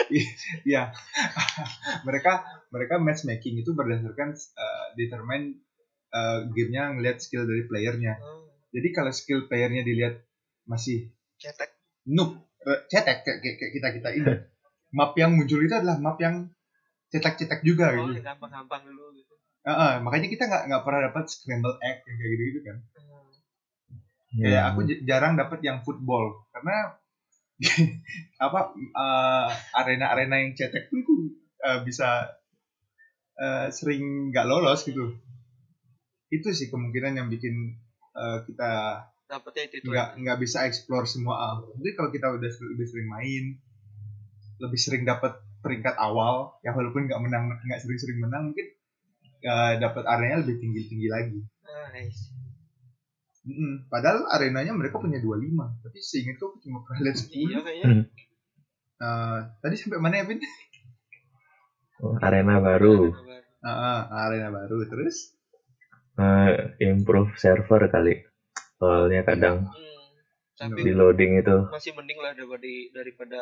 Iya. 0.69 0.83
mereka 2.07 2.33
mereka 2.69 2.95
matchmaking 2.99 3.61
itu 3.61 3.71
berdasarkan 3.73 4.35
eh, 4.35 4.87
determine 4.95 5.63
eh, 6.11 6.39
gamenya 6.51 6.95
ngelihat 6.95 7.19
skill 7.19 7.45
dari 7.45 7.65
playernya. 7.65 8.19
Oh, 8.19 8.51
Jadi 8.71 8.89
kalau 8.91 9.11
skill 9.11 9.47
playernya 9.47 9.83
dilihat 9.83 10.21
masih 10.65 11.11
cetek. 11.39 11.71
noob 12.07 12.43
cetek 12.91 13.23
kayak, 13.23 13.39
kayak, 13.41 13.73
kita 13.73 13.89
kita 13.95 14.09
ini 14.13 14.31
map 14.91 15.15
yang 15.15 15.35
muncul 15.35 15.63
itu 15.63 15.71
adalah 15.71 15.97
map 15.97 16.19
yang 16.19 16.51
cetek-cetek 17.09 17.63
juga 17.63 17.95
Oh, 17.95 18.11
gitu 18.11 18.19
yang 18.19 18.35
gampang-gampang 18.35 18.83
dulu 18.85 19.15
gitu. 19.15 19.35
Ah, 19.63 19.71
ah, 19.73 19.93
makanya 19.99 20.27
kita 20.27 20.47
nggak 20.47 20.63
nggak 20.67 20.83
pernah 20.83 21.01
dapat 21.07 21.25
scramble 21.27 21.79
egg 21.79 22.03
yang 22.03 22.17
kayak 22.17 22.31
gitu 22.33 22.43
gitu 22.45 22.61
kan 22.65 22.77
Hmm. 24.27 24.43
Iya. 24.43 24.51
kayak 24.51 24.65
aku 24.69 24.81
j- 24.85 25.01
jarang 25.07 25.35
dapat 25.35 25.59
yang 25.63 25.79
football 25.81 26.45
karena 26.51 26.99
apa 28.47 28.61
eh, 28.77 29.49
arena-arena 29.77 30.37
yang 30.45 30.53
cetek 30.53 30.93
pun 30.93 31.03
eh, 31.65 31.81
bisa 31.83 32.37
eh, 33.41 33.69
sering 33.73 34.33
nggak 34.33 34.47
lolos 34.49 34.85
gitu 34.85 35.17
itu 36.29 36.49
sih 36.53 36.69
kemungkinan 36.69 37.17
yang 37.17 37.29
bikin 37.33 37.79
eh, 38.17 38.39
kita 38.45 38.73
itu 39.83 39.91
nggak 39.91 40.23
nggak 40.23 40.39
bisa 40.39 40.71
explore 40.71 41.07
semua 41.07 41.35
ah. 41.35 41.57
Jadi 41.79 41.91
kalau 41.99 42.11
kita 42.15 42.27
udah 42.31 42.47
lebih 42.47 42.87
sering 42.87 43.09
main, 43.11 43.45
lebih 44.63 44.79
sering 44.79 45.03
dapat 45.03 45.35
peringkat 45.67 45.99
awal, 45.99 46.55
ya 46.63 46.71
walaupun 46.71 47.11
nggak 47.11 47.19
menang 47.19 47.51
nggak 47.67 47.81
sering-sering 47.83 48.23
menang, 48.23 48.55
mungkin 48.55 48.67
uh, 49.43 49.83
dapat 49.83 50.07
arenanya 50.07 50.47
lebih 50.47 50.63
tinggi-tinggi 50.63 51.09
lagi. 51.11 51.39
Nice. 51.91 52.31
Mm-mm. 53.47 53.87
Padahal 53.87 54.26
arenanya 54.26 54.75
mereka 54.75 54.99
punya 54.99 55.23
25 55.23 55.71
tapi 55.81 55.99
seingatku 56.03 56.50
aku 56.50 56.59
cuma 56.67 56.83
pernah 56.83 57.07
lihat 57.07 57.17
10 57.23 57.31
Iya 57.47 57.59
kayaknya. 57.62 57.87
Hmm. 57.87 58.05
Eh, 58.97 59.38
tadi 59.62 59.75
sampai 59.79 59.99
mana 60.03 60.15
ya 60.19 60.25
Vin? 60.26 60.41
Oh, 61.97 62.12
arena 62.21 62.61
baru, 62.61 63.09
Ah, 63.65 63.73
ah, 64.05 64.29
arena 64.29 64.50
baru 64.50 64.85
terus 64.85 65.33
Eh, 66.17 66.57
improve 66.83 67.33
server 67.37 67.87
kali. 67.87 68.17
Soalnya 68.76 69.23
kadang 69.23 69.62
Hmm. 70.57 70.73
Di 70.73 70.88
loading 70.88 71.37
itu, 71.37 71.53
masih 71.69 71.93
mending 71.93 72.17
lah 72.17 72.33
daripada 72.33 72.65
daripada 72.91 73.37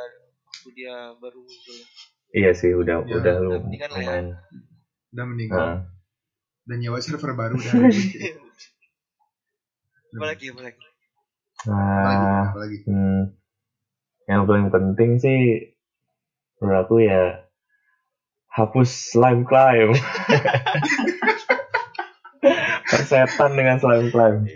waktu 0.45 0.69
dia 0.75 1.15
baru 1.15 1.39
muncul. 1.41 1.79
iya 2.35 2.51
sih 2.51 2.75
udah 2.75 3.07
Ya, 3.07 3.15
udah 3.15 3.35
udah 3.39 3.59
mendingan 3.63 3.87
ya. 3.87 3.95
lumayan. 3.95 4.27
udah 5.15 5.25
meninggal 5.31 5.63
Nah, 5.63 5.79
dan 6.67 6.77
nyewa 6.83 6.99
server 6.99 7.33
baru 7.39 7.55
udah 7.55 7.71
apa 10.15 10.25
lagi 10.31 10.47
apa 10.55 10.61
lagi? 10.63 10.83
apalagi 11.65 12.25
nah 12.25 12.43
apalagi 12.55 12.79
hmm, 12.87 13.23
yang 14.31 14.47
paling 14.47 14.69
penting 14.71 15.11
sih 15.19 15.39
menurut 16.63 16.87
aku 16.87 17.03
ya 17.03 17.45
hapus 18.55 18.91
slime 19.11 19.43
climb. 19.43 19.91
Persetan 22.91 23.59
dengan 23.59 23.83
slime 23.83 24.15
climb. 24.15 24.47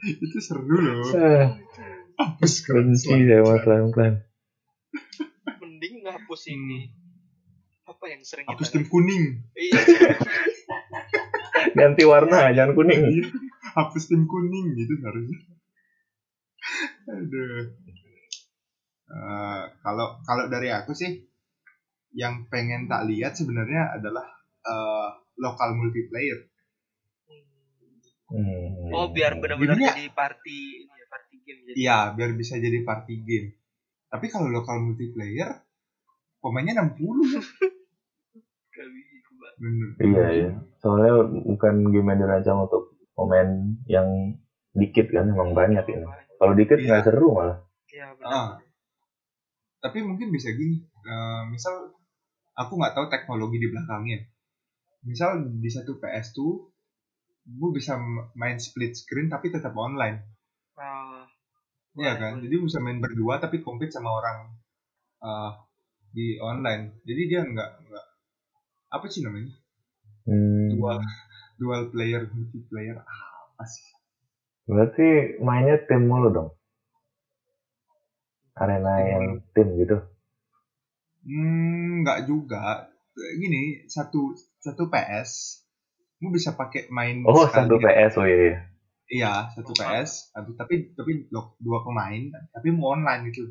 Itu 0.00 0.38
seru 0.40 0.80
loh 0.80 1.04
hapus 2.20 2.52
Benci 2.68 3.16
sama 3.28 3.56
slime 3.64 3.90
climb. 3.92 4.16
Mending 5.60 5.94
ngapus 6.04 6.42
ini. 6.52 6.92
Apa 7.88 8.04
yang 8.08 8.22
sering 8.24 8.46
hapus 8.48 8.70
tim 8.72 8.84
kuning 8.88 9.44
Iya. 9.52 9.80
Ganti 11.78 12.02
warna, 12.06 12.50
jangan 12.56 12.72
kuning. 12.76 13.02
Iya, 13.06 13.26
hapus 13.76 14.04
tim 14.10 14.24
kuning 14.26 14.74
gitu 14.76 14.94
harusnya. 15.04 15.38
Aduh. 17.10 17.64
Eh, 19.10 19.62
kalau 19.82 20.22
kalau 20.22 20.44
dari 20.46 20.70
aku 20.70 20.94
sih 20.94 21.26
yang 22.14 22.46
pengen 22.46 22.86
tak 22.86 23.10
lihat 23.10 23.34
sebenarnya 23.34 23.98
adalah 23.98 24.26
eh, 24.62 25.08
lokal 25.40 25.74
multiplayer. 25.74 26.46
Hmm. 28.30 28.94
Oh 28.94 29.10
biar 29.10 29.42
benar-benar 29.42 29.74
ya? 29.74 29.90
jadi 29.90 30.06
party 30.14 30.86
ya, 30.86 31.04
party 31.10 31.34
game 31.42 31.60
jadi. 31.66 31.74
Iya, 31.74 31.98
biar 32.14 32.30
bisa 32.38 32.54
jadi 32.62 32.78
party 32.86 33.14
game. 33.26 33.58
Tapi 34.06 34.26
kalau 34.30 34.46
lokal 34.50 34.78
multiplayer 34.78 35.50
pemainnya 36.38 36.78
60 36.78 36.94
Gak 38.70 38.86
bisa, 38.86 39.09
Mbak. 39.09 39.09
Bener. 39.60 39.88
Iya, 40.00 40.26
iya. 40.32 40.50
Soalnya 40.80 41.12
bukan 41.44 41.74
game 41.92 42.08
yang 42.08 42.18
dirancang 42.18 42.58
untuk 42.64 42.96
pemain 43.12 43.50
yang 43.84 44.08
dikit 44.72 45.12
kan, 45.12 45.28
emang 45.28 45.52
banyak 45.52 45.84
ini. 45.84 46.08
Kalau 46.40 46.52
dikit 46.56 46.80
Iya. 46.80 46.86
nggak 46.88 47.04
seru 47.04 47.28
malah. 47.36 47.58
Iya 47.86 48.06
Ah. 48.06 48.14
benar. 48.16 48.48
Tapi 49.80 49.98
mungkin 50.02 50.28
bisa 50.30 50.50
gini. 50.50 50.84
eh, 51.00 51.42
misal 51.48 51.96
aku 52.52 52.76
nggak 52.76 52.92
tahu 52.92 53.08
teknologi 53.08 53.56
di 53.56 53.72
belakangnya. 53.72 54.20
Misal 55.00 55.30
di 55.48 55.70
satu 55.72 55.96
PS 55.96 56.36
tuh 56.36 56.68
gue 57.42 57.70
bisa 57.72 57.96
main 58.34 58.60
split 58.60 58.92
screen 58.92 59.26
tapi 59.26 59.48
tetap 59.48 59.72
online. 59.72 60.20
Ah, 60.76 61.24
Iya 61.90 62.14
kan? 62.14 62.38
Jadi 62.38 62.52
bisa 62.60 62.78
main 62.78 63.00
berdua 63.00 63.40
tapi 63.40 63.64
compete 63.64 63.90
sama 63.90 64.12
orang 64.12 64.52
eh, 65.20 65.50
di 66.12 66.36
online. 66.36 67.00
Jadi 67.02 67.22
dia 67.26 67.40
nggak 67.42 67.70
apa 68.90 69.06
sih 69.06 69.22
namanya? 69.22 69.54
Hmm. 70.26 70.74
Dual 70.74 70.98
dual 71.56 71.82
player 71.88 72.26
multiplayer 72.28 72.98
apa 73.00 73.64
sih? 73.64 73.86
Berarti 74.66 75.38
mainnya 75.38 75.78
tim 75.82 76.06
mulu 76.06 76.28
dong. 76.30 76.50
Arena 78.54 78.98
Tim 78.98 79.06
yang 79.06 79.24
mulu. 79.24 79.40
tim 79.54 79.68
gitu. 79.78 79.96
Hmm, 81.22 82.02
nggak 82.02 82.18
juga. 82.26 82.88
Gini, 83.36 83.84
satu 83.86 84.32
satu 84.58 84.88
PS, 84.88 85.60
lu 86.20 86.30
bisa 86.30 86.52
pakai 86.52 86.88
main 86.88 87.20
Oh, 87.24 87.44
satu 87.46 87.76
PS, 87.76 88.12
oh 88.16 88.24
iya. 88.24 88.36
iya. 88.36 88.58
iya 89.10 89.32
satu 89.50 89.74
PS 89.74 90.30
tapi 90.30 90.54
tapi 90.54 90.74
tapi 90.94 91.12
lo- 91.34 91.58
dua 91.58 91.82
pemain 91.82 92.20
tapi 92.54 92.70
mau 92.70 92.94
online 92.94 93.26
gitu 93.34 93.42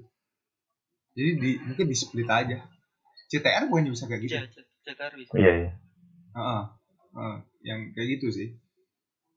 jadi 1.12 1.36
di 1.36 1.50
mungkin 1.60 1.84
di 1.84 1.96
split 2.00 2.30
aja 2.32 2.64
CTR 3.28 3.68
bukannya 3.68 3.92
bisa 3.92 4.08
kayak 4.08 4.24
gitu 4.24 4.40
Iya, 4.90 4.98
CTR 4.98 5.14
bisa. 5.14 5.34
Iya, 5.38 5.52
iya. 5.54 5.72
Heeh. 6.34 6.64
Heeh. 7.10 7.38
yang 7.66 7.92
kayak 7.92 8.08
gitu 8.18 8.28
sih 8.32 8.50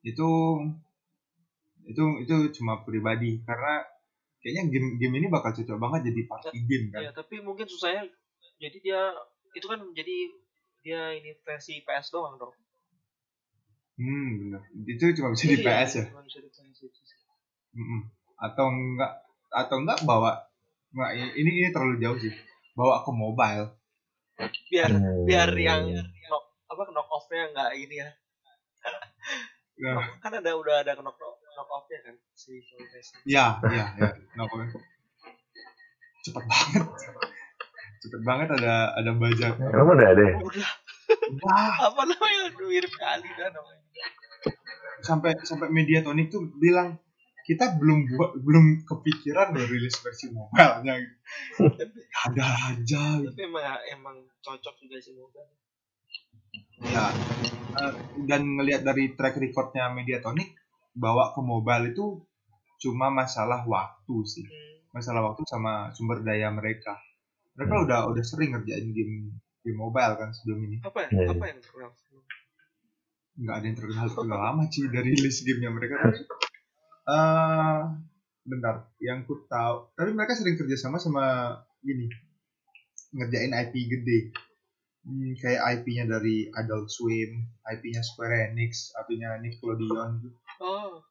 itu 0.06 0.28
itu 1.82 2.04
itu 2.22 2.34
cuma 2.54 2.86
pribadi 2.86 3.42
karena 3.42 3.82
kayaknya 4.38 4.62
game 4.70 4.88
game 5.02 5.14
ini 5.18 5.26
bakal 5.26 5.50
cocok 5.50 5.78
banget 5.78 6.14
jadi 6.14 6.20
party 6.30 6.58
game 6.70 6.86
kan 6.94 7.00
Iya, 7.02 7.10
tapi 7.10 7.42
mungkin 7.42 7.66
susahnya 7.66 8.06
jadi 8.62 8.78
dia 8.78 9.00
itu 9.58 9.66
kan 9.66 9.82
jadi 9.90 10.16
dia 10.86 11.00
ini 11.18 11.34
versi 11.42 11.82
PS 11.82 12.14
doang 12.14 12.38
dong. 12.38 12.54
hmm 13.98 14.28
bener 14.38 14.62
itu 14.86 15.04
cuma 15.18 15.34
bisa 15.34 15.44
di 15.50 15.58
Iya, 15.58 15.66
PS 15.66 15.90
ya 15.98 16.04
cuma 16.14 16.22
bisa 16.22 16.38
di 16.38 16.50
PS 16.50 16.78
atau 18.42 18.66
enggak 18.70 19.12
atau 19.50 19.76
enggak 19.82 19.98
bawa 20.06 20.46
nggak 20.94 21.10
ini 21.38 21.50
ini 21.62 21.70
terlalu 21.74 21.98
jauh 21.98 22.18
sih 22.22 22.30
bawa 22.78 23.02
ke 23.02 23.10
mobile 23.10 23.74
Biar 24.68 24.90
Hmm. 24.90 25.24
biar 25.28 25.50
yang 25.54 25.82
knock 26.26 26.44
apa 26.66 26.82
knock 26.90 27.08
off-nya 27.08 27.52
nggak 27.52 27.70
ini 27.76 27.96
ya. 28.00 28.08
nah, 29.78 30.02
Kan 30.18 30.32
ada 30.34 30.50
udah 30.56 30.80
ada 30.80 30.96
knock 30.98 31.16
knock 31.18 31.68
off-nya 31.70 31.98
kan 32.02 32.14
si 32.32 32.58
ya 33.24 33.60
ya 33.62 33.84
ya 33.94 34.08
no 34.34 34.48
comment. 34.48 34.72
cepet 36.22 36.44
banget 36.46 36.84
cepet 38.00 38.20
banget 38.22 38.48
ada 38.56 38.74
ada 38.96 39.10
bajak 39.12 39.52
Emang 39.58 39.94
udah 39.94 40.08
ada 40.10 40.22
ya? 40.22 40.36
Udah 40.40 40.70
wah 41.42 41.74
apa 41.86 42.02
namanya 42.02 42.40
mirip 42.58 42.92
kali 42.94 43.28
dah 43.36 43.48
namanya. 43.52 43.84
sampai 45.02 45.34
sampai 45.42 45.68
Mediatonic 45.68 46.30
tuh 46.30 46.46
bilang 46.56 46.96
kita 47.52 47.76
belum 47.76 47.98
buat 48.08 48.32
belum 48.40 48.66
kepikiran 48.82 49.52
loh 49.52 49.64
rilis 49.64 49.94
versi 49.98 50.32
mobile-nya 50.32 50.94
gitu. 50.96 51.16
ada 52.24 52.46
aja 52.72 53.02
gitu. 53.20 53.28
Tapi 53.28 53.42
emang 53.44 53.64
emang 53.88 54.16
cocok 54.40 54.74
juga 54.80 54.96
sih 54.98 55.12
mobile. 55.12 55.52
ya 56.82 57.06
eh, 57.78 57.92
dan 58.26 58.42
ngelihat 58.58 58.82
dari 58.82 59.14
track 59.14 59.38
recordnya 59.38 59.86
Mediatonic 59.88 60.50
bawa 60.92 61.30
ke 61.30 61.40
mobile 61.40 61.88
itu 61.88 62.06
cuma 62.78 63.08
masalah 63.08 63.62
waktu 63.64 64.16
sih 64.24 64.42
Hmm. 64.42 64.82
masalah 64.90 65.22
waktu 65.24 65.46
sama 65.46 65.88
sumber 65.92 66.20
daya 66.20 66.50
mereka 66.50 66.98
mereka 67.54 67.74
Hmm. 67.74 67.84
udah 67.86 68.00
udah 68.10 68.24
sering 68.26 68.50
ngerjain 68.52 68.90
game 68.90 69.30
game 69.62 69.78
mobile 69.78 70.14
kan 70.16 70.34
sebelum 70.34 70.58
ini 70.66 70.76
Apa 70.82 71.06
ya? 71.06 71.08
Iya, 71.14 71.28
Apa 71.32 71.44
yang 71.46 71.60
kurang? 71.62 71.92
nggak 73.32 73.54
ada 73.56 73.64
yang 73.64 73.76
terkenal 73.78 74.06
udah 74.12 74.38
lama 74.42 74.62
sih 74.68 74.84
dari 74.92 75.16
list 75.16 75.40
gamenya 75.42 75.70
mereka 75.70 75.94
tapi 75.96 76.20
eh 77.02 77.78
bentar 78.42 78.74
yang 78.98 79.22
ku 79.22 79.42
tahu 79.46 79.90
tapi 79.94 80.10
mereka 80.12 80.34
sering 80.34 80.54
kerjasama 80.54 80.98
sama 80.98 81.56
gini 81.80 82.06
ngerjain 83.12 83.52
IP 83.52 83.74
gede 83.88 84.20
Hmm, 85.02 85.34
kayak 85.34 85.82
IP-nya 85.82 86.06
dari 86.06 86.46
Adult 86.54 86.86
Swim, 86.86 87.34
IP-nya 87.66 88.06
Square 88.06 88.54
Enix, 88.54 88.94
IP-nya 88.94 89.34
Nickelodeon 89.42 90.22
gitu. 90.22 90.38
Oh, 90.62 91.02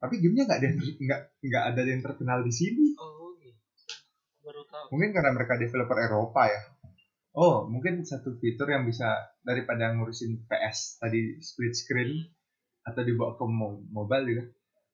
Tapi 0.00 0.16
gamenya 0.16 0.48
nggak 0.48 0.56
ada 0.56 0.66
yang 0.72 0.78
nggak 0.80 1.20
nggak 1.44 1.64
ada 1.68 1.80
yang 1.84 2.00
terkenal 2.00 2.40
di 2.40 2.48
sini. 2.48 2.96
oh 2.96 3.36
gitu. 3.36 3.52
Baru 4.40 4.64
tahu. 4.64 4.96
Mungkin 4.96 5.12
karena 5.12 5.28
mereka 5.28 5.60
developer 5.60 6.00
Eropa 6.00 6.48
ya. 6.48 6.60
Oh, 7.36 7.68
mungkin 7.68 8.00
satu 8.00 8.32
fitur 8.40 8.72
yang 8.72 8.88
bisa 8.88 9.12
daripada 9.44 9.92
ngurusin 9.92 10.48
PS 10.48 10.96
tadi 10.96 11.36
split 11.44 11.76
screen 11.76 12.16
atau 12.80 13.04
dibawa 13.04 13.36
ke 13.36 13.44
mo- 13.44 13.84
mobile 13.92 14.24
juga. 14.24 14.44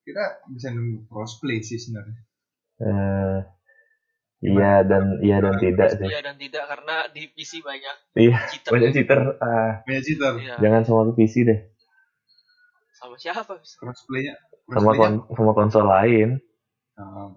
Kita 0.09 0.25
bisa 0.49 0.73
nunggu 0.73 1.05
crossplay 1.05 1.61
sih 1.61 1.77
sebenarnya. 1.77 2.17
Eh, 2.79 3.39
iya 4.41 4.81
dan 4.81 5.21
iya 5.21 5.37
dan 5.37 5.61
tidak 5.61 6.01
sih. 6.01 6.07
Iya 6.07 6.25
dan 6.25 6.41
tidak 6.41 6.65
karena 6.65 6.97
di 7.11 7.29
PC 7.29 7.61
banyak 7.61 7.97
Iya, 8.17 8.39
cheater. 8.49 8.71
banyak 8.73 8.91
cheater. 8.95 9.21
Ah, 9.37 9.85
Banyak 9.85 10.03
cheater. 10.03 10.33
Iya. 10.39 10.55
jangan 10.59 10.83
sama 10.83 11.13
PC 11.13 11.35
deh. 11.45 11.61
Sama 12.95 13.15
siapa 13.15 13.53
bisa? 13.61 13.77
Crossplay-nya 13.79 14.35
Sama 14.67 14.97
crossplay-nya, 14.97 15.29
kon 15.29 15.37
sama 15.37 15.53
konsol 15.53 15.85
lain. 15.85 16.29
uh, 16.99 17.29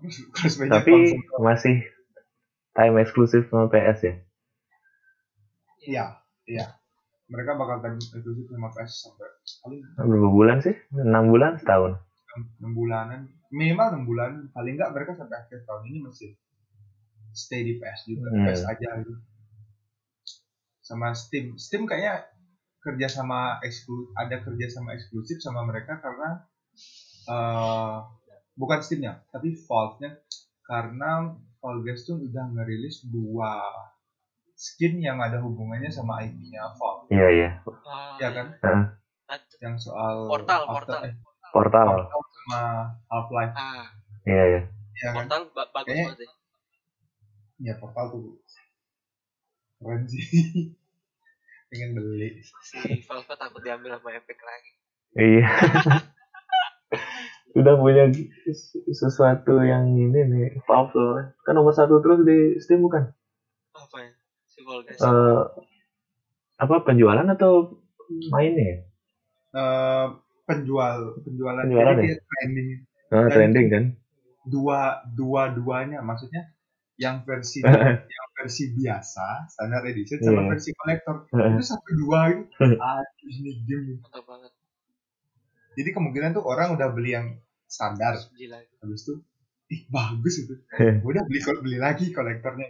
Tapi 0.71 0.93
konsol. 1.11 1.39
masih 1.43 1.75
time 2.71 2.95
eksklusif 2.97 3.51
sama 3.51 3.67
PS 3.67 3.99
ya. 4.01 4.13
Iya, 5.81 6.05
iya. 6.47 6.65
Mereka 7.27 7.51
bakal 7.55 7.81
time 7.81 7.97
eksklusif 7.97 8.45
sama 8.47 8.69
PS 8.69 8.91
sampai 9.01 9.27
paling 9.59 9.79
Berapa 9.97 10.29
bulan 10.29 10.57
sih? 10.61 10.75
6 10.93 11.03
bulan 11.27 11.57
setahun. 11.57 11.99
6 12.33 12.43
bulanan. 12.71 13.27
Minimal 13.49 13.87
6 13.97 14.05
bulan. 14.05 14.31
Paling 14.49 14.73
nggak 14.75 14.91
mereka 14.91 15.11
sampai 15.13 15.37
akhir 15.37 15.63
tahun 15.63 15.83
ini 15.85 15.99
masih 16.01 16.29
stay 17.31 17.61
di 17.61 17.75
PS 17.75 18.01
juga. 18.05 18.27
Hmm. 18.29 18.43
PS 18.45 18.61
aja 18.65 18.89
gitu. 18.99 19.13
Sama 20.81 21.13
Steam. 21.13 21.55
Steam 21.55 21.85
kayaknya 21.85 22.27
kerja 22.81 23.07
sama 23.07 23.61
eksklu 23.61 24.09
ada 24.13 24.41
kerja 24.41 24.67
sama 24.67 24.91
eksklusif 24.91 25.37
sama 25.37 25.61
mereka 25.61 26.01
karena 26.01 26.49
eh 27.23 27.95
bukan 28.51 28.81
Steamnya 28.81 29.21
tapi 29.29 29.53
Valve-nya 29.55 30.17
karena 30.65 31.29
Fall 31.61 31.85
Guys 31.85 32.03
tuh 32.03 32.17
udah 32.17 32.49
ngerilis 32.49 33.05
dua 33.05 33.61
skin 34.51 34.97
yang 34.97 35.21
ada 35.21 35.37
hubungannya 35.39 35.93
sama 35.93 36.25
IP-nya 36.25 36.73
Valve 36.73 37.05
Iya 37.07 37.27
iya. 37.29 37.49
Ah, 37.85 38.17
ya 38.17 38.29
kan 38.33 38.47
Heeh. 38.57 38.83
Ad- 39.29 39.53
yang 39.61 39.77
soal 39.77 40.25
Portal, 40.25 40.65
After- 40.65 40.73
Portal. 40.89 41.01
eh, 41.05 41.13
Portal. 41.51 41.87
Portal 42.07 42.21
sama 42.31 42.61
Half-Life 43.07 43.53
Ah, 43.53 43.85
Iya 44.23 44.43
iya. 44.47 44.61
ya 44.95 45.07
kan 45.11 45.27
Portal 45.27 45.41
ba- 45.51 45.69
bagus 45.71 45.93
banget 45.93 46.19
ya. 46.19 46.31
ya 47.61 47.73
Portal 47.77 48.05
tuh 48.09 48.39
keren 49.77 50.01
sih 50.05 50.21
pengen 51.69 51.89
beli 51.93 52.41
Si 52.61 52.77
Valve 53.03 53.31
takut 53.31 53.61
diambil 53.61 53.95
sama 53.95 54.11
Epic 54.13 54.39
lagi. 54.39 54.71
Iya. 55.13 55.47
Udah 57.51 57.75
punya 57.75 58.07
sesuatu 58.87 59.59
yang 59.59 59.91
ini 59.91 60.23
nih, 60.23 60.63
Valve 60.63 60.91
soalnya. 60.91 61.35
Kan 61.43 61.53
nomor 61.53 61.71
satu 61.71 61.99
terus 61.99 62.23
di 62.23 62.55
Steam 62.59 62.79
bukan? 62.79 63.11
Apa 63.71 63.97
ya? 63.99 64.11
Si 64.47 64.63
Fall 64.63 64.83
Guys. 64.83 64.99
Eh 64.99 65.41
apa 66.55 66.75
penjualan 66.85 67.25
atau 67.25 67.81
mainnya 68.29 68.63
ya? 68.63 68.77
Penjual 70.53 70.97
penjualan 71.21 71.63
Penjualan 71.63 71.93
jadi 71.93 72.01
ya? 72.01 72.05
dia 72.05 72.17
trending 72.21 72.69
Dan- 73.07 73.29
trending 73.29 73.67
kan? 73.67 73.85
dua 74.43 74.79
dua 75.07 75.41
duanya 75.49 75.99
maksudnya 75.99 76.49
yang 76.97 77.21
versi 77.21 77.61
yang 78.13 78.27
versi 78.33 78.63
biasa 78.71 79.47
standar 79.47 79.85
edition 79.85 80.17
sama 80.19 80.41
Iya. 80.41 80.49
versi 80.49 80.69
kolektor 80.73 81.15
Heeh. 81.29 81.49
itu 81.53 81.63
satu 81.63 81.89
dua 81.95 82.19
gitu 82.29 82.43
aduh 82.81 83.29
ini 83.29 83.51
game 83.63 84.01
banget. 84.01 84.51
jadi 85.71 85.89
kemungkinan 85.91 86.33
tuh 86.33 86.43
orang 86.43 86.73
udah 86.73 86.89
beli 86.89 87.13
yang 87.13 87.27
standar 87.65 88.17
habis 88.17 89.01
itu 89.01 89.13
ih 89.69 89.81
bagus 89.87 90.35
itu 90.37 90.55
udah 91.01 91.23
beli 91.23 91.39
beli 91.61 91.77
lagi 91.77 92.11
kolektornya 92.11 92.67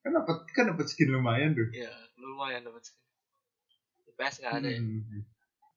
kan 0.00 0.10
dapat 0.12 0.36
kan 0.52 0.68
dapat 0.68 0.84
skin 0.84 1.08
lumayan 1.08 1.54
tuh 1.54 1.64
Iya, 1.70 1.88
lumayan 2.18 2.60
dapat 2.62 2.84
skin. 2.84 3.00
PS 4.14 4.36
nggak 4.38 4.54
ada 4.54 4.68
ya. 4.68 4.80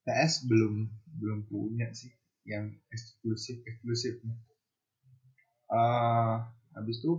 Hmm. 0.08 0.16
PS 0.16 0.48
belum 0.48 0.74
belum 1.20 1.40
punya 1.52 1.92
sih 1.92 2.10
yang 2.48 2.72
eksklusif 2.88 3.60
eksklusif. 3.68 4.24
Eh 5.68 6.36
habis 6.76 6.98
itu 7.04 7.12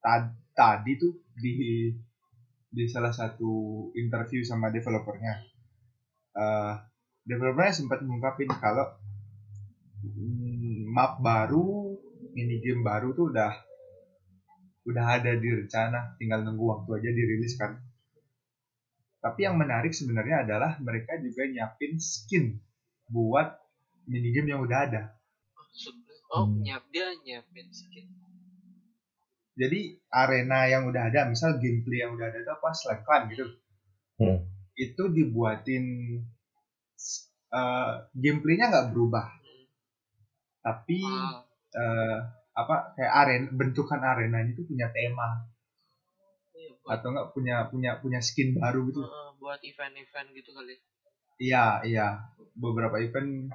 tad- 0.00 0.32
tadi 0.56 0.96
tuh 0.96 1.12
di 1.36 1.52
di 2.70 2.84
salah 2.88 3.12
satu 3.12 3.50
interview 3.98 4.40
sama 4.46 4.72
developernya, 4.72 5.34
eh 6.38 6.74
developernya 7.28 7.74
sempat 7.76 8.00
mengungkapin 8.00 8.48
kalau 8.56 8.88
mm, 10.00 10.88
map 10.96 11.20
baru, 11.20 11.92
mini 12.32 12.56
game 12.64 12.80
baru 12.80 13.12
tuh 13.12 13.28
udah 13.34 13.52
udah 14.88 15.04
ada 15.20 15.36
di 15.36 15.48
rencana, 15.52 16.16
tinggal 16.16 16.40
nunggu 16.40 16.64
waktu 16.64 16.90
aja 17.04 17.10
dirilis 17.12 17.54
kan. 17.60 17.76
Tapi 19.20 19.40
yang 19.44 19.60
menarik 19.60 19.92
sebenarnya 19.92 20.48
adalah 20.48 20.80
mereka 20.80 21.20
juga 21.20 21.44
nyiapin 21.44 22.00
skin 22.00 22.56
buat 23.12 23.52
minigame 24.08 24.48
yang 24.56 24.64
udah 24.64 24.78
ada. 24.88 25.02
Oh, 26.30 26.46
Hmm. 26.46 26.62
nyiap 26.64 26.88
dia 26.94 27.10
nyiapin 27.26 27.68
skin. 27.68 28.06
Jadi 29.60 29.98
arena 30.08 30.64
yang 30.70 30.88
udah 30.88 31.10
ada, 31.12 31.28
misal 31.28 31.60
gameplay 31.60 32.00
yang 32.00 32.16
udah 32.16 32.32
ada 32.32 32.38
itu 32.40 32.48
apa 32.54 32.70
Clan 33.04 33.22
gitu. 33.28 33.44
Hmm. 34.16 34.38
Itu 34.78 35.12
dibuatin 35.12 35.84
eh 37.50 37.92
gameplaynya 38.14 38.70
nggak 38.70 38.88
berubah, 38.94 39.26
tapi 40.62 41.02
Ah, 41.02 41.42
eh, 41.74 42.18
apa 42.54 42.94
kayak 42.94 43.14
arena 43.26 43.46
bentukan 43.50 43.98
arenanya 43.98 44.54
itu 44.54 44.62
punya 44.70 44.86
tema 44.94 45.49
atau 46.90 47.14
enggak 47.14 47.28
punya 47.30 47.56
punya 47.70 47.90
punya 48.02 48.18
skin 48.18 48.58
baru 48.58 48.90
gitu. 48.90 49.06
eh, 49.06 49.30
buat 49.38 49.62
event-event 49.62 50.28
gitu 50.34 50.50
kali. 50.50 50.74
Iya, 51.38 51.86
iya. 51.86 52.06
Beberapa 52.58 52.98
event 52.98 53.48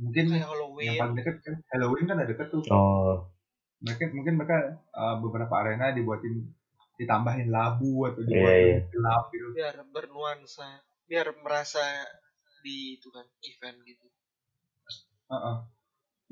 mungkin 0.00 0.24
kayak 0.32 0.40
yang 0.40 0.48
Halloween 0.48 0.96
paling 0.96 1.16
dekat 1.20 1.36
kan 1.44 1.54
Halloween 1.76 2.04
kan 2.08 2.16
ada 2.24 2.28
deket 2.32 2.48
tuh 2.48 2.62
Oh, 2.72 3.28
mereka 3.84 4.08
mungkin 4.16 4.34
mereka 4.40 4.58
uh, 4.96 5.20
beberapa 5.20 5.52
arena 5.60 5.92
dibuatin 5.92 6.40
ditambahin 6.96 7.52
labu 7.52 8.08
atau 8.08 8.24
Iya, 8.24 8.32
dibuatin 8.32 8.64
iya. 8.64 8.78
gelap 8.88 9.24
gitu 9.28 9.46
biar 9.52 9.76
bernuansa 9.92 10.68
biar 11.04 11.36
merasa 11.44 11.84
di 12.64 12.96
itu 12.96 13.12
kan 13.12 13.28
event 13.44 13.76
gitu 13.84 14.08
Heeh. 15.28 15.56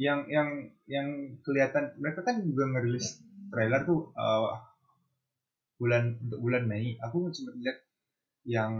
yang 0.00 0.24
yang 0.32 0.48
yang 0.88 1.08
kelihatan 1.44 1.92
mereka 2.00 2.24
kan 2.24 2.40
juga 2.40 2.72
ngerilis 2.72 3.20
trailer 3.52 3.84
tuh 3.84 4.16
uh, 4.16 4.56
bulan 5.80 6.04
untuk 6.24 6.38
bulan 6.44 6.64
Mei 6.70 6.86
aku 7.06 7.16
sempat 7.36 7.54
lihat 7.62 7.78
yang 8.56 8.72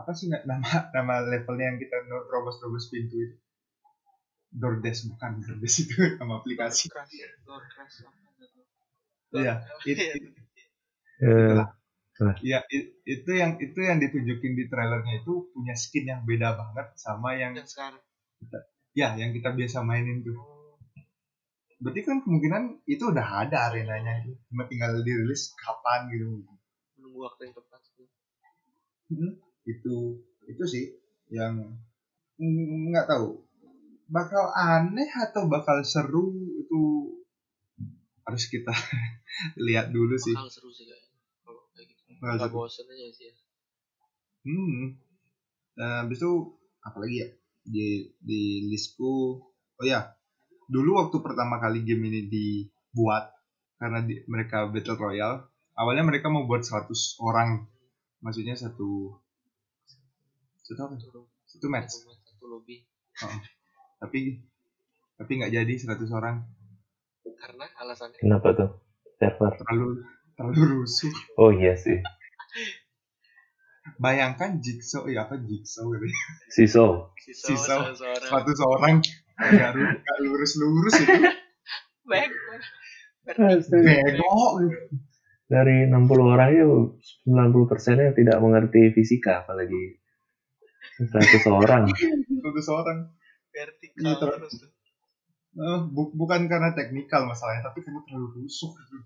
apa 0.00 0.10
sih 0.18 0.26
na- 0.32 0.44
nama 0.50 0.70
nama 0.96 1.14
levelnya 1.32 1.66
yang 1.74 1.78
kita 1.82 1.96
terobos-terobos 2.28 2.86
pintu 2.92 3.16
itu? 3.26 3.36
Doordash 4.60 5.00
bukan 5.08 5.32
Doordash 5.40 5.76
itu 5.88 5.96
nama 6.20 6.34
aplikasi. 6.40 6.84
Iya, 9.32 9.54
Iya. 9.84 10.04
eh, 11.20 11.60
ya 12.50 12.58
it- 12.76 12.92
itu 13.14 13.30
yang 13.40 13.52
itu 13.66 13.78
yang 13.88 13.98
ditunjukin 14.04 14.52
di 14.58 14.64
trailernya 14.72 15.14
itu 15.22 15.32
punya 15.54 15.74
skin 15.82 16.04
yang 16.12 16.22
beda 16.28 16.48
banget 16.60 16.86
sama 17.04 17.30
yang 17.42 17.52
yang 17.58 17.66
sekarang. 17.68 18.02
ya 19.00 19.08
yang 19.20 19.30
kita 19.36 19.50
biasa 19.58 19.78
mainin 19.88 20.18
tuh. 20.26 20.36
Oh, 20.36 20.57
berarti 21.78 22.00
kan 22.02 22.18
kemungkinan 22.26 22.82
itu 22.90 23.04
udah 23.06 23.46
ada 23.46 23.70
arenanya 23.70 24.26
itu. 24.26 24.34
Cuma 24.50 24.66
tinggal 24.66 24.98
dirilis 25.06 25.54
kapan 25.54 26.10
gitu. 26.10 26.42
Menunggu 26.98 27.18
waktu 27.26 27.50
yang 27.50 27.54
tepat 27.54 27.80
Hmm, 29.08 29.40
itu 29.64 30.20
itu 30.44 30.64
sih 30.68 30.84
yang 31.32 31.80
mm, 32.36 32.92
nggak 32.92 33.08
tahu. 33.08 33.40
Bakal 34.04 34.52
aneh 34.52 35.08
atau 35.08 35.48
bakal 35.48 35.80
seru 35.80 36.28
itu 36.60 36.80
harus 38.28 38.44
kita 38.52 38.68
lihat 39.66 39.88
dulu 39.88 40.12
sih. 40.20 40.36
Bakal 40.36 40.52
seru 40.52 40.68
sih 40.68 40.84
kayaknya. 40.84 41.16
Kalau 41.40 41.62
kayak 41.72 41.86
gitu. 41.88 42.00
Nggak 42.20 42.52
bosen 42.52 42.84
aja 42.84 43.06
sih 43.16 43.32
ya. 43.32 43.34
Hmm. 44.44 45.00
Nah, 45.80 46.04
habis 46.04 46.20
itu 46.20 46.32
apalagi 46.84 47.16
ya? 47.24 47.28
Di 47.64 48.12
di 48.20 48.68
listku. 48.68 49.40
Oh 49.78 49.86
ya 49.86 50.17
dulu 50.68 51.00
waktu 51.00 51.16
pertama 51.18 51.56
kali 51.58 51.80
game 51.82 52.06
ini 52.06 52.28
dibuat 52.28 53.32
karena 53.80 54.04
di- 54.04 54.20
mereka 54.28 54.68
battle 54.68 55.00
royale 55.00 55.48
awalnya 55.74 56.04
mereka 56.04 56.28
mau 56.28 56.44
buat 56.44 56.60
100 56.60 57.16
orang. 57.18 57.64
Maksudnya 58.18 58.52
satu 58.52 59.16
satu 60.60 60.80
apa? 60.84 60.94
Satu 61.48 61.66
match. 61.70 61.94
Satu, 61.96 62.44
lobby. 62.44 62.82
Tapi 63.98 64.42
tapi 65.16 65.32
nggak 65.34 65.52
jadi 65.54 65.72
100 65.72 66.10
orang. 66.12 66.44
Karena 67.38 67.64
alasannya 67.78 68.18
kenapa 68.18 68.48
tuh? 68.52 68.70
Server. 69.16 69.50
terlalu 69.56 70.02
terlalu 70.34 70.60
rusuh. 70.78 71.14
Oh 71.38 71.50
iya 71.50 71.74
sih. 71.74 71.98
bayangkan 73.98 74.60
jigsaw 74.60 75.08
ya 75.08 75.24
apa 75.26 75.40
jigsaw 75.40 75.88
gitu 75.90 76.06
Siso. 76.52 76.86
sisa 77.16 77.48
Sisa 77.56 77.74
seorang 77.96 78.30
100 78.44 78.74
orang 78.76 78.94
nggak 79.38 79.70
ru- 79.72 79.98
nggak 80.02 80.18
lurus 80.26 80.52
lurus 80.58 80.94
itu 80.98 81.14
back 82.10 82.30
bego 83.24 84.34
Dari 85.48 85.88
60 85.88 85.96
orang 86.28 86.48
itu 86.52 87.00
90 87.24 87.70
persennya 87.72 88.12
tidak 88.12 88.36
mengerti 88.36 88.92
fisika, 88.92 89.48
apalagi 89.48 89.96
100 91.00 91.40
orang. 91.48 91.88
100 91.88 92.44
orang 92.68 92.98
vertikal 93.48 94.04
Iya, 94.04 94.12
ter- 94.20 94.36
terus. 94.44 94.54
Eh, 95.56 95.80
bu- 95.88 96.12
bukan 96.12 96.52
karena 96.52 96.76
teknikal 96.76 97.24
masalahnya 97.24 97.64
tapi 97.64 97.80
karena 97.80 98.04
terlalu 98.04 98.44
rusuh 98.44 98.76
gitu. 98.76 98.96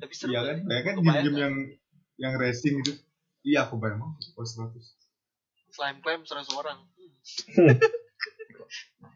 tapi 0.00 0.12
seru 0.16 0.32
iya 0.32 0.40
kan 0.48 0.56
ya. 0.64 0.80
Kebayang 0.80 0.96
game-game 0.96 1.28
kan? 1.28 1.36
yang 1.36 1.54
yang 2.16 2.32
racing 2.40 2.80
gitu 2.80 2.96
iya 3.44 3.68
aku 3.68 3.76
bayang 3.76 4.00
banget 4.00 4.32
oh 4.32 4.46
100 4.48 4.80
slime 5.68 5.98
climb 6.00 6.24
100 6.24 6.48
orang 6.56 6.78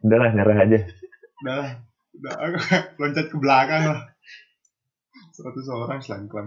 Udahlah, 0.00 0.30
nyerah 0.32 0.58
aja. 0.60 0.78
udah 1.42 1.54
lah. 1.56 1.70
Udah 2.14 2.34
loncat 3.00 3.26
ke 3.28 3.36
belakang 3.36 3.82
lah. 3.90 4.00
100 5.34 5.50
orang 5.68 5.98
selain 5.98 6.26
klam 6.26 6.46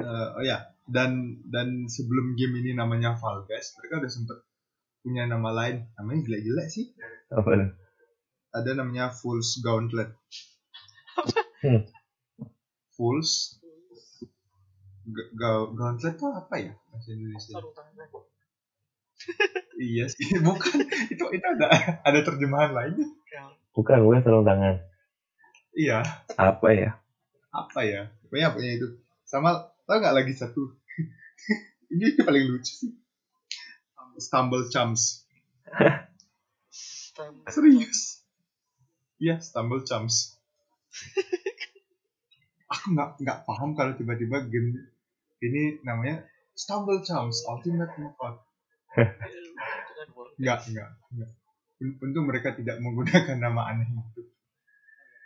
Eh, 0.00 0.28
oh 0.32 0.40
ya 0.40 0.64
dan 0.88 1.38
dan 1.46 1.84
sebelum 1.86 2.32
game 2.32 2.56
ini 2.58 2.72
namanya 2.72 3.14
Fall 3.14 3.44
Guys 3.44 3.76
mereka 3.76 4.00
udah 4.00 4.10
sempet 4.10 4.38
punya 5.04 5.28
nama 5.28 5.52
lain. 5.52 5.84
Namanya 5.94 6.20
jelek-jelek 6.24 6.68
sih. 6.68 6.86
Apa 7.30 7.48
tuh? 7.48 7.70
ada 8.50 8.70
namanya 8.74 9.14
Fool's 9.14 9.62
Gauntlet. 9.62 10.10
Hmm. 11.62 11.86
Fool's 12.90 13.60
Ga- 15.06 15.30
Ga- 15.32 15.70
Gauntlet 15.70 16.16
tuh 16.16 16.34
apa 16.34 16.54
ya 16.58 16.72
bahasa 16.90 17.12
Indonesia? 17.12 17.54
Sarung 17.54 17.74
tangan 17.76 18.08
iya 19.80 20.04
sih 20.08 20.26
bukan. 20.46 20.76
Itu 21.12 21.24
itu 21.32 21.46
ada 21.46 21.66
ada 22.02 22.20
terjemahan 22.24 22.72
lainnya 22.72 23.08
Bukan, 23.70 24.02
bukan 24.02 24.20
sarung 24.26 24.42
tangan. 24.44 24.82
iya. 25.78 26.02
Apa 26.34 26.74
ya? 26.74 26.90
apa 27.50 27.80
ya? 27.86 28.10
Pokoknya 28.26 28.46
apa 28.50 28.58
itu 28.62 28.88
sama 29.26 29.70
tau 29.86 29.98
nggak 29.98 30.16
lagi 30.22 30.32
satu? 30.34 30.74
Ini 31.94 32.18
paling 32.22 32.50
lucu 32.50 32.70
sih. 32.70 32.92
Stumble 34.18 34.66
chums. 34.68 35.24
Serius? 37.48 38.26
Iya 39.18 39.38
stumble 39.38 39.82
chums. 39.86 40.36
Aku 42.74 42.94
nggak 42.94 43.22
nggak 43.22 43.38
paham 43.46 43.74
kalau 43.74 43.94
tiba-tiba 43.98 44.46
game 44.46 44.90
ini 45.40 45.78
namanya 45.82 46.22
stumble 46.54 47.02
chums 47.02 47.42
ultimate 47.46 47.90
knockout 47.98 48.42
itu 48.98 49.92
kan 49.94 50.08
world 50.16 50.34
nggak 50.40 50.58
nggak 50.70 50.88
nggak 51.14 51.30
untung 51.80 52.26
mereka 52.28 52.52
tidak 52.58 52.76
menggunakan 52.82 53.38
nama 53.40 53.72
aneh 53.72 53.88
itu. 53.88 54.22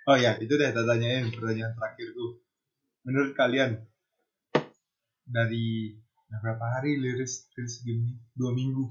Oh 0.05 0.17
ya 0.21 0.37
itu 0.37 0.53
deh 0.55 0.71
tanyain 0.71 1.33
pertanyaan 1.33 1.73
terakhirku 1.73 2.45
menurut 3.05 3.33
kalian 3.37 3.81
dari 5.25 5.97
nah, 6.29 6.39
berapa 6.45 6.81
hari 6.81 7.01
liris 7.01 7.49
liris 7.57 7.81
game 7.83 8.21
dua 8.37 8.53
minggu. 8.53 8.85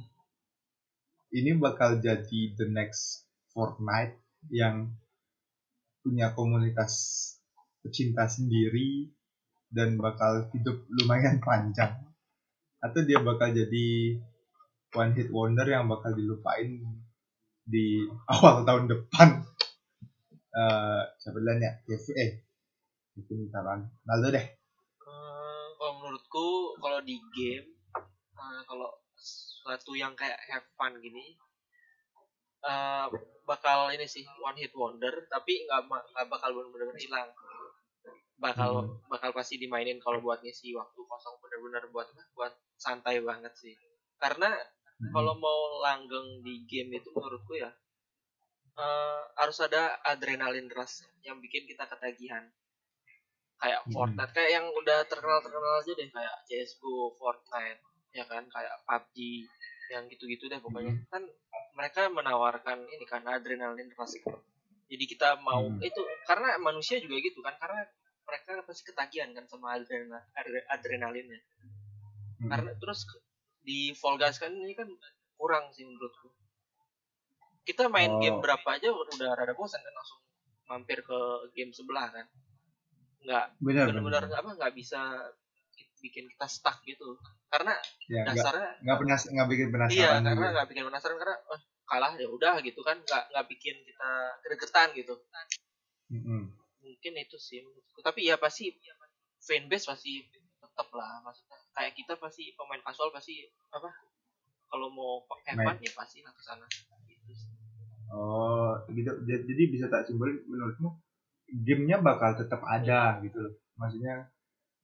Ini 1.33 1.57
bakal 1.57 1.97
jadi 2.01 2.53
the 2.57 2.69
next 2.69 3.25
Fortnite 3.53 4.17
yang 4.53 4.93
punya 6.01 6.33
komunitas 6.33 6.93
pecinta 7.81 8.25
sendiri 8.29 9.09
dan 9.73 9.97
bakal 9.97 10.49
hidup 10.53 10.85
lumayan 10.89 11.41
panjang. 11.41 11.97
Atau 12.81 13.01
dia 13.05 13.17
bakal 13.21 13.53
jadi 13.53 14.19
one 14.93 15.11
hit 15.17 15.29
wonder 15.33 15.65
yang 15.65 15.89
bakal 15.89 16.13
dilupain 16.13 16.85
di 17.65 18.05
awal 18.29 18.61
tahun 18.67 18.85
depan. 18.89 19.29
Eh 20.53 21.03
siapa 21.17 21.37
duluan 21.41 21.65
ya? 21.65 21.73
Kevin 21.83 22.15
eh 22.17 22.31
Kevin 23.17 23.49
Taran 23.49 23.81
Naldo 24.05 24.29
deh. 24.29 24.45
Eh, 24.45 25.67
kalau 25.77 25.93
menurutku 25.97 26.77
kalau 26.77 26.99
di 27.01 27.17
game 27.33 27.67
eh, 28.37 28.61
kalau 28.69 28.89
suatu 29.63 29.97
yang 29.97 30.13
kayak 30.13 30.37
have 30.51 30.67
fun 30.77 30.93
gini 31.01 31.33
eh, 32.61 33.05
bakal 33.43 33.89
ini 33.89 34.05
sih 34.05 34.23
one 34.45 34.59
hit 34.61 34.71
wonder 34.77 35.25
tapi 35.27 35.65
nggak 35.65 35.89
bakal 36.29 36.53
benar-benar 36.53 36.97
hilang. 37.01 37.29
Bakal 38.37 39.01
bakal 39.07 39.31
pasti 39.33 39.57
dimainin 39.57 39.97
kalau 40.03 40.21
buat 40.21 40.43
ngisi 40.43 40.75
waktu 40.77 40.99
kosong 41.01 41.39
bener-bener 41.41 41.89
buat 41.89 42.11
buat 42.37 42.53
santai 42.77 43.23
banget 43.25 43.55
sih. 43.57 43.73
Karena 44.21 44.53
kalau 45.11 45.33
mau 45.35 45.59
langgeng 45.81 46.39
di 46.39 46.63
game 46.63 46.95
itu 46.95 47.09
menurutku 47.11 47.57
ya 47.57 47.71
eh, 48.73 49.21
harus 49.37 49.57
ada 49.61 50.01
adrenalin 50.01 50.65
rush 50.69 51.05
yang 51.21 51.37
bikin 51.37 51.65
kita 51.65 51.85
ketagihan. 51.85 52.47
Kayak 53.61 53.81
Hmm. 53.85 53.91
Fortnite 53.93 54.33
kayak 54.33 54.51
yang 54.51 54.65
udah 54.69 55.05
terkenal 55.07 55.39
terkenal 55.39 55.79
aja 55.79 55.91
deh 55.93 56.09
kayak 56.09 56.35
CS:GO, 56.49 57.13
Fortnite 57.15 57.79
ya 58.11 58.25
kan? 58.25 58.43
Kayak 58.49 58.75
PUBG 58.83 59.17
yang 59.93 60.03
gitu-gitu 60.09 60.49
deh 60.49 60.59
pokoknya. 60.59 60.93
Kan 61.07 61.23
mereka 61.73 62.09
menawarkan 62.09 62.85
ini 62.89 63.05
kan 63.05 63.23
adrenalin 63.23 63.87
rush. 63.93 64.19
Jadi 64.89 65.03
kita 65.07 65.37
mau 65.39 65.63
Hmm. 65.63 65.79
itu 65.79 66.01
karena 66.25 66.57
manusia 66.59 66.97
juga 66.99 67.17
gitu 67.17 67.39
kan 67.39 67.55
karena 67.57 67.87
mereka 68.23 68.63
pasti 68.63 68.83
ketagihan 68.87 69.31
kan 69.31 69.45
sama 69.45 69.75
adrenal 69.77 70.21
adre- 70.33 70.67
adrenalinnya. 70.69 71.39
Hmm. 72.43 72.49
karena 72.51 72.71
terus 72.75 73.07
di 73.63 73.91
Fall 73.91 74.15
Guys 74.15 74.37
kan 74.37 74.51
ini 74.51 74.71
kan 74.71 74.87
kurang 75.33 75.71
sih 75.71 75.83
menurutku 75.83 76.29
kita 77.63 77.87
main 77.87 78.11
Oh. 78.11 78.19
game 78.19 78.39
berapa 78.39 78.67
aja 78.69 78.91
udah 78.91 79.29
rada 79.33 79.55
bosan 79.55 79.79
kan 79.79 79.93
langsung 79.93 80.19
mampir 80.63 80.99
ke 80.99 81.19
game 81.51 81.71
sebelah 81.71 82.11
kan 82.11 82.27
nggak 83.23 83.45
benar 83.57 83.87
benar-benar 83.87 84.23
apa 84.29 84.49
nggak 84.53 84.73
bisa 84.75 84.99
ki- 85.71 85.91
bikin 86.01 86.27
kita 86.27 86.43
stuck 86.45 86.83
gitu 86.83 87.15
karena 87.47 87.71
ya 88.11 88.27
dasarnya 88.27 88.83
nggak 88.83 88.97
penas 88.99 89.21
nggak 89.31 89.47
bikin 89.47 89.67
penasaran 89.71 89.95
iya 89.95 90.09
juga. 90.11 90.27
karena 90.27 90.47
nggak 90.51 90.67
bikin 90.67 90.83
penasaran 90.83 91.15
karena 91.15 91.35
oh, 91.47 91.59
kalah 91.83 92.13
ya 92.19 92.27
udah 92.27 92.53
gitu 92.59 92.81
kan 92.83 92.99
nggak 92.99 93.23
nggak 93.31 93.45
bikin 93.47 93.75
kita 93.79 94.11
gregetan 94.43 94.87
gitu 94.91 95.15
Mm-mm. 96.11 96.51
mungkin 96.83 97.13
itu 97.15 97.37
sih 97.39 97.63
menurutku. 97.63 98.03
tapi 98.03 98.27
ya 98.27 98.35
pasti 98.35 98.75
fanbase 99.39 99.87
pasti 99.87 100.19
tetap 100.59 100.91
lah 100.91 101.23
maksudnya 101.23 101.59
kayak 101.73 101.93
kita 101.93 102.13
pasti 102.17 102.53
pemain 102.53 102.81
kasual 102.81 103.09
pasti 103.09 103.43
apa 103.69 103.89
kalau 104.69 104.89
mau 104.89 105.21
pakai 105.25 105.53
fun 105.57 105.77
ya 105.77 105.91
pasti 105.93 106.21
lah 106.21 106.33
ke 106.33 106.41
sana 106.41 106.65
gitu 107.05 107.33
sih. 107.33 107.49
Oh, 108.09 108.77
gitu. 108.89 109.09
Ja- 109.25 109.41
Jadi 109.41 109.63
bisa 109.69 109.89
tak 109.89 110.05
simpulin 110.05 110.41
menurutmu 110.45 110.89
gamenya 111.65 111.97
bakal 111.99 112.37
tetap 112.37 112.61
ada 112.61 113.21
gitu 113.21 113.37
loh. 113.37 113.53
Maksudnya 113.77 114.29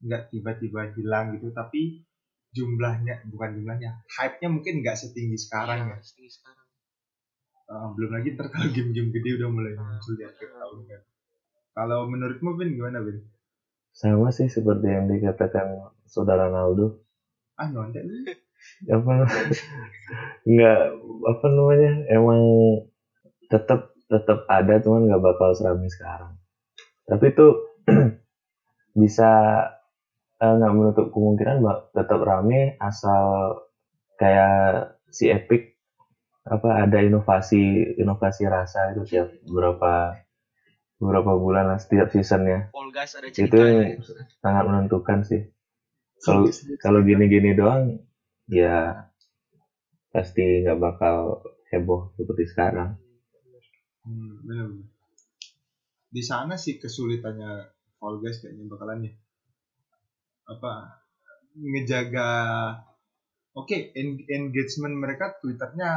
nggak 0.02 0.30
tiba-tiba 0.30 0.94
hilang 0.94 1.38
gitu, 1.38 1.50
tapi 1.52 2.06
jumlahnya 2.50 3.30
bukan 3.30 3.62
jumlahnya, 3.62 4.02
hype-nya 4.10 4.50
mungkin 4.50 4.82
nggak 4.82 4.98
setinggi 4.98 5.38
sekarang 5.38 5.94
ya. 5.94 5.98
Iya, 5.98 6.02
setinggi 6.02 6.32
sekarang 6.34 6.66
Eh, 7.70 7.88
belum 7.94 8.10
lagi 8.10 8.34
ntar 8.34 8.50
kalau 8.50 8.66
game-game 8.74 9.14
gede 9.14 9.38
udah 9.38 9.50
mulai 9.54 9.78
muncul 9.78 10.18
di 10.18 10.26
akhir 10.26 10.50
tahun 10.58 10.80
kan. 10.90 11.02
Kalau 11.78 12.10
menurutmu 12.10 12.58
Vin 12.58 12.74
gimana 12.74 12.98
Vin? 13.06 13.22
Sama 13.94 14.34
sih 14.34 14.50
seperti 14.50 14.90
yang 14.90 15.06
dikatakan 15.06 15.78
saudara 16.10 16.50
Naldo. 16.50 17.06
Ah 17.56 17.70
nyontek. 17.70 18.04
Apa 18.92 19.30
nggak 20.44 20.82
apa 21.30 21.46
namanya 21.48 21.94
emang 22.12 22.42
tetap 23.48 23.94
tetap 24.10 24.44
ada 24.50 24.82
cuman 24.82 25.06
nggak 25.06 25.24
bakal 25.24 25.54
serami 25.54 25.88
sekarang. 25.88 26.34
Tapi 27.06 27.26
itu 27.30 27.48
bisa 29.02 29.32
eh, 30.42 30.54
nggak 30.58 30.74
menutup 30.74 31.06
kemungkinan 31.14 31.62
bak 31.62 31.80
tetap 31.94 32.20
rame 32.26 32.76
asal 32.82 33.56
kayak 34.20 35.00
si 35.10 35.30
Epic 35.30 35.80
apa 36.50 36.88
ada 36.88 37.00
inovasi 37.06 37.96
inovasi 38.02 38.50
rasa 38.50 38.96
itu 38.98 39.06
tiap 39.06 39.30
beberapa 39.46 40.18
beberapa 40.98 41.38
bulan 41.38 41.70
lah 41.70 41.80
setiap 41.80 42.10
seasonnya 42.10 42.74
Fall 42.74 42.90
Guys 42.92 43.14
ada 43.16 43.30
itu 43.30 43.38
gitu. 43.38 43.62
sangat 44.42 44.64
menentukan 44.66 45.24
sih 45.24 45.46
kalau 46.24 46.46
kalau 46.80 47.00
gini-gini 47.04 47.56
doang 47.56 48.00
ya 48.50 49.08
pasti 50.10 50.66
nggak 50.66 50.80
bakal 50.80 51.46
heboh 51.70 52.12
seperti 52.18 52.44
sekarang 52.50 52.98
Hmm, 54.00 54.42
bener, 54.42 54.66
bener. 54.74 54.90
Di 56.10 56.24
sana 56.26 56.58
sih 56.58 56.82
kesulitannya 56.82 57.70
Fall 58.02 58.18
Guys 58.24 58.42
kayaknya 58.42 58.66
bakalan 58.66 59.06
ya. 59.06 59.14
Apa 60.50 61.04
ngejaga 61.54 62.30
Oke, 63.58 63.92
en- 63.98 64.24
engagement 64.30 64.96
mereka 64.96 65.36
Twitternya 65.42 65.90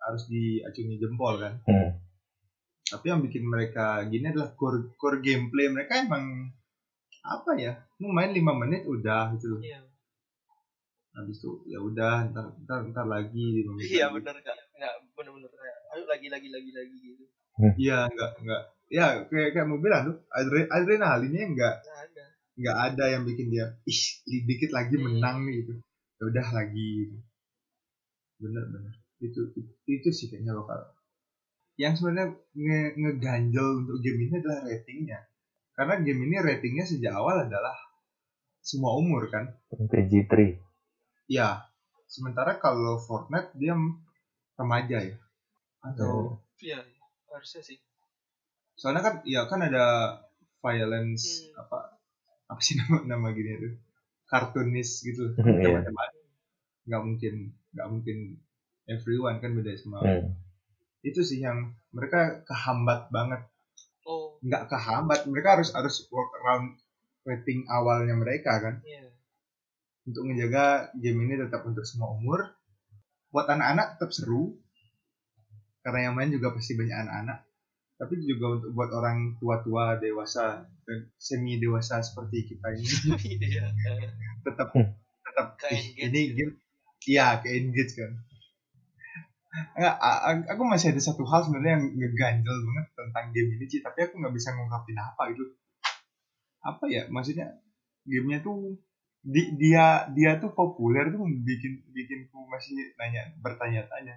harus 0.00 0.24
diacungi 0.30 0.96
jempol 0.96 1.42
kan. 1.42 1.54
Hmm. 1.68 1.90
Tapi 2.86 3.06
yang 3.12 3.20
bikin 3.20 3.44
mereka 3.44 4.02
gini 4.08 4.30
adalah 4.30 4.54
core, 4.56 4.94
core 4.96 5.20
gameplay 5.20 5.68
mereka 5.68 6.00
emang 6.00 6.54
apa 7.22 7.50
ya? 7.56 7.72
Mau 8.00 8.10
main 8.12 8.32
5 8.32 8.40
menit 8.66 8.82
udah 8.88 9.32
gitu 9.36 9.56
loh. 9.56 9.60
Iya. 9.60 9.80
Habis 11.10 11.42
itu 11.42 11.50
ya 11.66 11.78
udah 11.82 12.30
ntar, 12.30 12.54
ntar, 12.64 12.80
ntar 12.88 13.06
lagi 13.06 13.44
5 13.60 13.76
menit. 13.76 13.88
Iya 13.90 14.06
lagi. 14.08 14.14
benar 14.22 14.34
nggak 14.40 14.58
nggak 14.78 14.94
benar-benar 15.18 15.50
kayak 15.52 15.78
ayo 15.92 16.04
lagi 16.08 16.26
lagi 16.32 16.48
lagi 16.48 16.70
lagi 16.72 16.96
gitu. 17.02 17.24
Iya, 17.76 18.08
enggak 18.08 18.30
enggak. 18.40 18.62
Ya 18.90 19.06
kayak 19.28 19.48
kayak 19.52 19.66
mau 19.68 19.78
bilang 19.78 20.02
tuh 20.08 20.16
adre, 20.32 20.64
adrenalinnya 20.66 21.44
enggak 21.46 21.74
Nggak 21.84 22.00
ada. 22.08 22.24
nggak 22.60 22.76
ada 22.92 23.04
yang 23.14 23.22
bikin 23.24 23.46
dia 23.52 23.66
ih 23.86 24.00
dikit 24.44 24.70
lagi 24.74 24.96
menang 24.98 25.46
nih 25.46 25.64
gitu 25.64 25.74
ya 26.20 26.22
udah 26.28 26.46
lagi 26.52 26.88
gitu. 27.06 27.16
bener 28.42 28.64
bener 28.68 28.94
itu, 29.24 29.40
itu 29.56 29.72
itu 29.88 30.08
sih 30.12 30.26
kayaknya 30.28 30.52
bakal 30.52 30.92
yang 31.80 31.96
sebenarnya 31.96 32.36
nge 32.52 32.80
ngeganjel 33.00 33.66
untuk 33.84 33.96
game 34.04 34.20
ini 34.28 34.34
adalah 34.36 34.60
ratingnya 34.68 35.20
karena 35.80 35.96
game 35.98 36.20
ini 36.22 36.36
ratingnya 36.36 36.84
sejak 36.84 37.08
awal 37.10 37.40
adalah 37.40 37.72
semua 38.60 38.92
umur 38.94 39.32
kan 39.32 39.48
PG3 39.72 40.60
ya 41.26 41.64
sementara 42.04 42.58
kalau 42.58 43.00
Fortnite 43.00 43.56
dia 43.56 43.72
remaja 44.54 44.98
ya 45.00 45.16
atau 45.80 46.36
Iya 46.60 46.84
harusnya 47.26 47.64
sih. 47.64 47.80
soalnya 48.74 49.00
kan 49.00 49.14
ya 49.24 49.48
kan 49.48 49.60
ada 49.62 50.20
violence 50.60 51.48
Hmm. 51.48 51.56
apa 51.58 51.78
apa 52.46 52.60
sih 52.60 52.76
nama 52.78 53.00
nama 53.06 53.26
gini 53.30 53.56
itu 53.56 53.68
kartunis 54.26 55.00
gitu 55.00 55.32
Iya. 55.40 55.80
Macam-macam. 55.80 56.20
nggak 56.84 57.02
mungkin 57.02 57.34
nggak 57.70 57.88
mungkin 57.88 58.16
everyone 58.84 59.38
kan 59.38 59.54
beda 59.54 59.72
sama 59.74 60.04
Hmm. 60.04 60.36
itu 61.00 61.20
sih 61.20 61.40
yang 61.40 61.72
mereka 61.90 62.44
kehambat 62.44 63.08
banget 63.08 63.40
nggak 64.44 64.68
kehambat. 64.68 65.28
Mereka 65.28 65.48
harus 65.60 65.70
harus 65.76 66.04
work 66.12 66.32
around 66.42 66.76
rating 67.24 67.64
awalnya 67.68 68.16
mereka 68.16 68.60
kan? 68.60 68.76
Iya. 68.84 69.08
untuk 70.00 70.26
menjaga 70.26 70.90
game 70.96 71.22
ini 71.28 71.38
tetap 71.38 71.62
untuk 71.68 71.86
semua 71.86 72.10
umur. 72.16 72.50
Buat 73.30 73.46
anak-anak 73.52 74.00
tetap 74.00 74.10
seru. 74.10 74.58
Karena 75.86 76.10
yang 76.10 76.14
main 76.18 76.32
juga 76.34 76.50
pasti 76.50 76.74
banyak 76.74 76.96
anak-anak. 77.06 77.38
Tapi 78.00 78.12
juga 78.24 78.58
untuk 78.58 78.70
buat 78.74 78.90
orang 78.90 79.36
tua-tua 79.38 80.00
dewasa 80.00 80.66
dan 80.88 80.98
semi 81.20 81.60
dewasa 81.60 82.00
seperti 82.02 82.48
kita 82.48 82.74
ini. 82.74 82.88
Iya. 83.38 83.70
tetap 84.40 84.72
Hmm. 84.72 84.88
tetap 85.20 85.48
ini 86.00 86.20
game 86.32 86.52
iya 87.06 87.38
kayak 87.40 87.56
engage 87.60 87.92
kan 87.96 88.12
Enggak, 89.50 89.98
aku 90.46 90.62
masih 90.62 90.94
ada 90.94 91.02
satu 91.02 91.26
hal 91.26 91.42
sebenarnya 91.42 91.82
yang 91.82 91.84
ngeganjel 91.98 92.56
banget 92.70 92.86
tentang 92.94 93.24
game 93.34 93.50
ini 93.58 93.66
sih 93.66 93.82
tapi 93.82 94.06
aku 94.06 94.22
nggak 94.22 94.34
bisa 94.34 94.54
ngungkapin 94.54 94.98
apa 94.98 95.22
gitu. 95.34 95.44
Apa 96.62 96.84
ya 96.86 97.10
maksudnya 97.10 97.58
gamenya 98.06 98.46
tuh 98.46 98.78
di, 99.20 99.58
dia 99.58 100.06
dia 100.14 100.38
tuh 100.38 100.54
populer 100.54 101.10
tuh 101.12 101.26
bikin 101.26 101.82
bikinku 101.92 102.46
masih 102.48 102.96
nanya 102.96 103.36
bertanya-tanya 103.44 104.16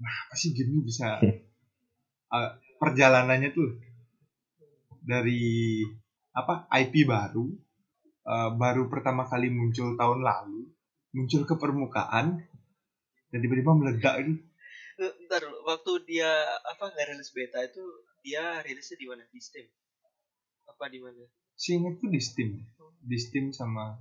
nah 0.00 0.14
apa 0.24 0.34
sih 0.38 0.56
game 0.56 0.78
ini 0.78 0.82
bisa? 0.86 1.18
Uh, 2.30 2.54
perjalanannya 2.78 3.50
tuh 3.50 3.74
dari 5.02 5.82
apa 6.30 6.70
IP 6.78 7.02
baru 7.02 7.42
uh, 8.22 8.54
baru 8.54 8.86
pertama 8.86 9.26
kali 9.26 9.50
muncul 9.50 9.98
tahun 9.98 10.22
lalu 10.22 10.70
muncul 11.10 11.42
ke 11.42 11.58
permukaan 11.58 12.38
dan 13.34 13.38
tiba-tiba 13.42 13.74
meledak 13.74 14.14
itu 14.22 14.38
Ntar 15.30 15.46
dulu, 15.46 15.62
waktu 15.62 15.92
dia 16.10 16.30
apa 16.66 16.90
nggak 16.90 17.06
rilis 17.14 17.30
beta 17.30 17.62
itu 17.62 17.82
dia 18.26 18.58
rilisnya 18.66 18.98
di 18.98 19.06
mana? 19.06 19.22
Di 19.30 19.38
Steam. 19.38 19.66
Apa 20.66 20.90
di 20.90 20.98
mana? 20.98 21.22
seingatku 21.60 22.08
di 22.08 22.20
Steam 22.24 22.56
di 23.04 23.16
Steam 23.20 23.52
sama 23.52 24.00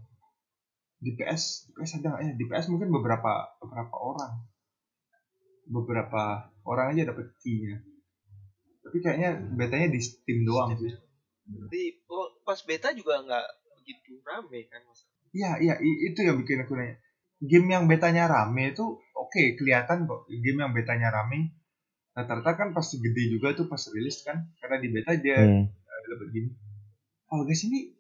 di 0.96 1.12
PS 1.20 1.68
di 1.68 1.72
PS 1.76 2.00
ada 2.00 2.08
nggak 2.16 2.24
ya 2.24 2.34
di 2.40 2.46
PS 2.48 2.72
mungkin 2.72 2.90
beberapa 2.96 3.52
beberapa 3.60 3.96
orang 4.00 4.34
beberapa 5.68 6.24
orang 6.64 6.96
aja 6.96 7.12
dapat 7.12 7.36
key-nya 7.44 7.84
tapi 8.80 9.04
kayaknya 9.04 9.44
betanya 9.60 9.92
di 9.92 10.00
Steam 10.00 10.48
doang 10.48 10.72
sih 10.80 10.96
Di 11.50 11.84
oh, 12.08 12.40
pas 12.48 12.62
beta 12.64 12.96
juga 12.96 13.20
nggak 13.26 13.46
begitu 13.84 14.24
rame 14.24 14.70
kan 14.72 14.80
mas. 14.88 15.04
iya 15.36 15.60
iya 15.60 15.76
itu 15.84 16.20
yang 16.24 16.40
bikin 16.40 16.64
aku 16.64 16.80
nanya 16.80 16.96
game 17.44 17.68
yang 17.68 17.92
betanya 17.92 18.32
rame 18.32 18.72
itu 18.72 19.04
oke 19.30 19.44
kelihatan 19.56 20.10
kok. 20.10 20.26
Game 20.28 20.58
yang 20.58 20.74
betanya 20.74 21.14
rame. 21.14 21.54
Rata-rata 22.12 22.58
kan 22.58 22.74
pasti 22.74 22.98
gede 22.98 23.30
juga 23.30 23.54
tuh 23.54 23.70
pas 23.70 23.80
rilis 23.94 24.26
kan. 24.26 24.50
Karena 24.58 24.82
di 24.82 24.90
beta 24.90 25.14
dia 25.14 25.38
Hmm. 25.38 25.70
dapat 26.10 26.28
gini. 26.34 26.50
Oh 27.30 27.46
guys 27.46 27.62
ini 27.62 27.94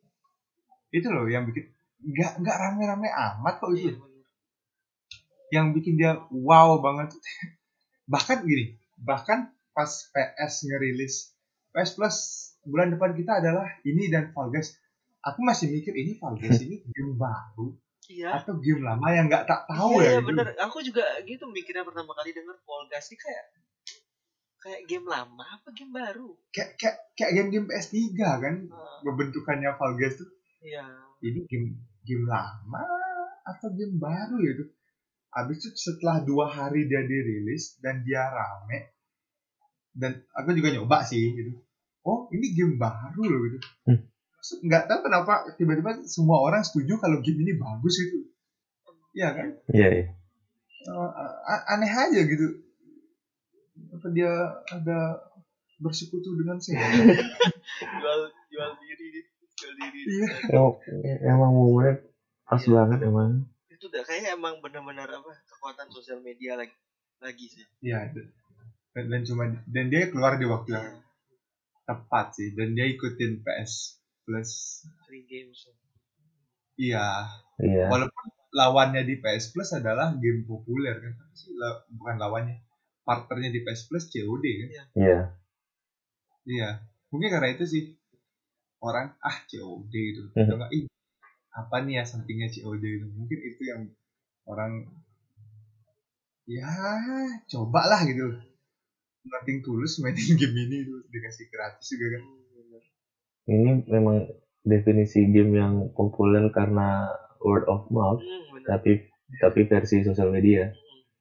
itu 0.89 1.05
loh 1.05 1.29
yang 1.29 1.45
bikin 1.45 1.69
nggak 2.01 2.41
nggak 2.41 2.57
rame-rame 2.57 3.05
amat 3.05 3.61
kok 3.61 3.69
Iya 3.69 3.93
itu 3.93 4.01
bener. 4.01 4.25
yang 5.53 5.65
bikin 5.71 5.93
dia 5.93 6.17
wow 6.33 6.81
banget. 6.81 7.13
Bahkan 8.13 8.41
gini 8.41 8.73
bahkan 8.97 9.53
pas 9.69 9.87
PS 10.09 10.65
ngerilis 10.65 11.37
PS 11.69 11.93
Plus 11.93 12.17
bulan 12.65 12.89
depan 12.89 13.13
kita 13.13 13.37
adalah 13.37 13.69
ini 13.85 14.09
dan 14.09 14.33
Fall 14.33 14.49
Guys. 14.49 14.73
Aku 15.21 15.45
masih 15.45 15.69
mikir 15.69 15.93
ini 15.93 16.17
Fall 16.17 16.35
Guys 16.35 16.57
ini 16.65 16.81
game 16.89 17.13
baru 17.13 17.77
Iya. 18.09 18.41
atau 18.41 18.57
game 18.57 18.81
lama 18.81 19.05
yang 19.13 19.29
nggak 19.29 19.45
tak 19.45 19.69
tahu 19.69 20.01
iya, 20.01 20.01
ya 20.01 20.09
iya 20.09 20.17
gitu. 20.17 20.27
bener. 20.33 20.45
Aku 20.65 20.77
juga 20.81 21.05
gitu 21.23 21.45
mikirnya 21.45 21.85
pertama 21.85 22.17
kali 22.17 22.33
denger 22.33 22.57
Fall 22.65 22.89
Guys 22.89 23.05
ini 23.05 23.21
kayak 23.21 23.45
kayak 24.59 24.81
game 24.89 25.05
lama 25.05 25.45
apa 25.45 25.69
game 25.71 25.93
baru? 25.93 26.33
kayak 26.49 26.73
kayak 26.75 26.95
kayak 27.13 27.31
game-game 27.31 27.69
PS3 27.69 27.95
kan 28.17 28.55
Ah, 28.73 28.99
bentukannya 29.05 29.71
Fall 29.77 29.93
Guys 29.95 30.17
tuh 30.17 30.25
Iya. 30.59 30.83
ini 31.21 31.45
game 31.45 31.77
game 32.01 32.25
lama 32.25 32.83
atau 33.45 33.69
game 33.71 33.95
baru 33.95 34.35
ya 34.41 34.53
tuh 34.57 34.69
habis 35.29 35.61
itu 35.61 35.69
setelah 35.77 36.25
dua 36.25 36.49
hari 36.49 36.89
dia 36.89 37.05
dirilis 37.05 37.77
dan 37.77 38.01
dia 38.01 38.25
rame 38.25 38.89
dan 39.93 40.17
aku 40.33 40.57
juga 40.57 40.73
nyoba 40.73 41.05
sih 41.05 41.21
gitu 41.29 41.61
oh 42.01 42.25
ini 42.33 42.57
game 42.57 42.75
baru 42.75 43.21
loh 43.21 43.39
gitu 43.45 43.59
Hmm. 43.85 44.01
Nggak 44.39 44.83
tahu 44.87 44.99
kenapa 45.03 45.33
tiba-tiba 45.55 45.91
semua 46.05 46.39
orang 46.39 46.63
setuju 46.63 46.95
kalau 46.97 47.19
game 47.19 47.43
ini 47.43 47.53
bagus 47.55 47.99
gitu. 47.99 48.27
Iya 49.11 49.29
kan? 49.33 49.47
Iya, 49.69 49.87
iya. 49.89 50.05
Eh, 50.79 51.11
a- 51.43 51.65
aneh 51.75 51.91
aja 51.91 52.21
gitu. 52.23 52.47
Apa 53.91 54.07
dia 54.11 54.31
ada 54.69 54.99
bersekutu 55.79 56.35
dengan 56.35 56.59
saya 56.59 56.79
jual 57.99 58.19
jual 58.51 58.71
diri 58.79 59.07
jual 59.55 59.73
diri. 59.75 59.99
Iya. 60.07 60.29
emang, 60.51 60.73
emang 61.25 61.51
momennya 61.51 61.93
pas 62.45 62.63
Iya. 62.63 62.71
banget 62.75 62.99
emang. 63.05 63.29
Itu 63.67 63.87
udah 63.87 64.03
kayaknya 64.03 64.35
emang 64.35 64.59
benar-benar 64.59 65.07
apa 65.09 65.31
kekuatan 65.47 65.87
sosial 65.89 66.19
media 66.19 66.55
lagi 66.55 66.75
lagi 67.19 67.45
sih. 67.47 67.63
Iya, 67.83 68.11
dan, 68.95 69.05
dan 69.07 69.21
cuma 69.23 69.43
dan 69.67 69.85
dia 69.87 70.07
keluar 70.07 70.39
di 70.39 70.47
waktu 70.47 70.71
yang 70.71 71.03
tepat 71.83 72.35
sih. 72.35 72.55
Dan 72.55 72.71
dia 72.71 72.87
ikutin 72.87 73.43
PS 73.43 73.98
Plus. 74.29 74.85
free 75.09 75.25
games 75.25 75.65
Iya, 76.77 77.33
iya 77.59 77.89
walaupun 77.89 78.25
lawannya 78.53 79.01
di 79.03 79.17
PS 79.17 79.51
Plus 79.51 79.73
adalah 79.73 80.13
game 80.15 80.45
populer 80.45 80.95
kan, 80.95 81.11
Apa 81.11 81.33
sih 81.33 81.51
La- 81.57 81.81
bukan 81.91 82.15
lawannya, 82.15 82.61
partnernya 83.03 83.49
di 83.51 83.65
PS 83.65 83.89
Plus 83.89 84.05
COD 84.07 84.45
kan. 84.45 84.69
iya 84.95 85.17
Iya, 86.45 86.69
mungkin 87.09 87.29
karena 87.29 87.49
itu 87.51 87.65
sih 87.65 87.83
orang 88.79 89.17
ah 89.19 89.37
COD 89.43 89.91
gitu, 89.91 90.21
Mhm. 90.31 90.39
atau 90.39 90.55
enggak 90.55 90.71
ih 90.71 90.83
apa 91.51 91.75
nih 91.83 91.93
ya 91.99 92.03
sampingnya 92.07 92.47
COD 92.47 92.79
gitu, 92.85 93.07
mungkin 93.11 93.39
itu 93.43 93.61
yang 93.65 93.81
orang 94.45 94.87
ya 96.47 96.69
cobalah 97.45 98.01
gitu. 98.07 98.39
Nothing 99.27 99.59
tulus 99.61 99.99
mainin 99.99 100.15
game 100.39 100.57
ini 100.57 100.87
tuh 100.87 101.03
dikasih 101.11 101.51
gratis 101.51 101.85
juga 101.91 102.17
kan. 102.17 102.23
Ini 103.49 103.81
memang 103.89 104.29
definisi 104.61 105.25
game 105.33 105.57
yang 105.57 105.73
populer 105.97 106.45
karena 106.53 107.09
word 107.41 107.65
of 107.65 107.89
mouth 107.89 108.21
hmm, 108.21 108.61
tapi 108.69 109.09
tapi 109.41 109.65
versi 109.65 110.05
sosial 110.05 110.29
media. 110.29 110.69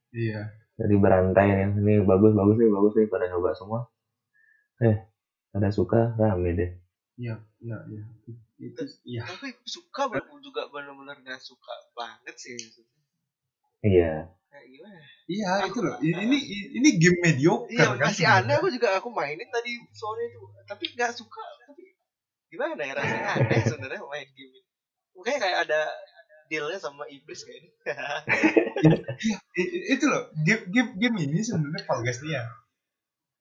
Iya. 0.08 0.56
jadi 0.78 0.94
berantai 0.94 1.48
nih 1.52 1.68
ini 1.74 1.94
bagus 2.06 2.32
bagus 2.32 2.56
nih 2.56 2.70
bagus 2.70 2.92
nih. 2.96 3.08
Pada 3.10 3.26
nyoba 3.28 3.50
semua. 3.56 3.80
Eh 4.80 4.96
ada 5.52 5.68
suka 5.74 6.14
rame 6.16 6.54
deh. 6.54 6.70
Iya, 7.18 7.34
iya, 7.60 7.76
iya. 7.90 8.04
Itu 8.62 8.82
iya. 9.02 9.26
tapi 9.26 9.52
suka 9.66 10.06
bener- 10.06 10.38
juga 10.38 10.70
benar-benar 10.70 11.18
nggak 11.18 11.42
suka 11.42 11.74
banget 11.98 12.34
sih 12.38 12.56
iya. 13.82 14.30
Kayak 14.48 14.66
gimana? 14.72 15.00
Iya, 15.28 15.50
itu 15.68 15.78
loh. 15.84 15.96
Ini 16.00 16.24
ini, 16.24 16.38
ini 16.72 16.88
game 16.96 17.20
mediocre 17.20 17.68
iya 17.76 17.92
kan. 17.92 18.00
masih 18.00 18.24
aneh 18.24 18.54
aku 18.56 18.72
juga 18.72 18.96
aku 18.96 19.12
mainin 19.12 19.44
tadi 19.52 19.76
sore 19.92 20.24
itu. 20.32 20.40
Tapi 20.64 20.84
nggak 20.96 21.12
suka 21.12 21.42
gimana 22.48 22.80
ya 22.80 22.92
rasanya 22.92 23.26
aneh 23.36 23.58
sebenarnya 23.62 24.00
main 24.02 24.28
game 24.32 24.50
ini 24.50 24.60
mungkin 25.12 25.36
kayak 25.36 25.68
ada 25.68 25.80
dealnya 26.48 26.76
sama 26.76 27.04
iblis 27.06 27.42
kayak 27.42 27.58
ini 27.60 27.68
itu 29.94 30.04
loh. 30.06 30.22
Game 30.42 30.62
game 30.70 30.90
game 30.96 31.16
ini 31.20 31.38
sebenarnya 31.40 31.82
Fall 31.84 32.00
Guys 32.00 32.18
nih 32.22 32.34
ya. 32.34 32.42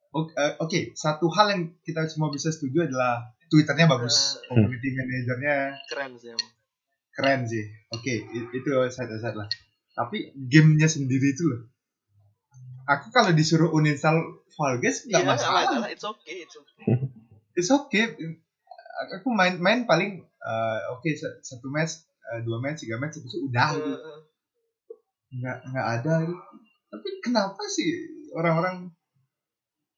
Oke, 0.10 0.32
eh, 0.34 0.54
oke, 0.58 0.80
satu 0.94 1.28
hal 1.30 1.46
yang 1.52 1.62
kita 1.84 2.04
semua 2.08 2.28
bisa 2.28 2.50
setuju 2.50 2.84
adalah 2.84 3.32
Twitternya 3.48 3.88
bagus, 3.88 4.36
Hmm. 4.44 4.60
community 4.60 4.92
manajernya 4.92 5.56
keren 5.88 6.12
sih 6.16 6.30
emang 6.32 6.50
keren 7.14 7.40
sih. 7.46 7.64
Oke, 7.90 8.14
i- 8.26 8.50
itu 8.52 8.68
side 8.90 9.14
side 9.14 9.34
lah. 9.34 9.48
Tapi 9.94 10.32
gamenya 10.36 10.86
sendiri 10.86 11.32
itu 11.32 11.44
loh. 11.46 11.62
Aku 12.88 13.08
kalau 13.10 13.32
disuruh 13.32 13.70
uninstall 13.70 14.42
Fall 14.50 14.80
Guys 14.80 15.06
iya 15.06 15.22
nggak 15.22 15.24
nggak 15.24 15.38
masalah. 15.38 15.62
masalah 15.64 15.88
it's 15.88 16.04
okay 16.04 16.36
it's 16.42 16.56
okay 16.56 16.84
It's 17.54 17.70
okay. 17.70 18.04
Aku 19.22 19.30
main 19.30 19.56
main 19.62 19.86
paling 19.86 20.24
eh, 20.24 20.80
oke 20.94 21.10
sa- 21.14 21.38
satu 21.44 21.70
match, 21.70 22.02
eh, 22.34 22.42
dua 22.42 22.58
match, 22.64 22.84
tiga 22.86 22.98
match 22.98 23.22
itu 23.22 23.30
udah 23.46 23.70
gitu. 23.78 23.92
Eh, 23.94 24.20
nggak 25.28 25.58
nggak 25.72 25.88
ada 26.00 26.14
gitu. 26.24 26.36
tapi 26.88 27.10
kenapa 27.20 27.64
sih 27.68 27.90
orang-orang 28.32 28.88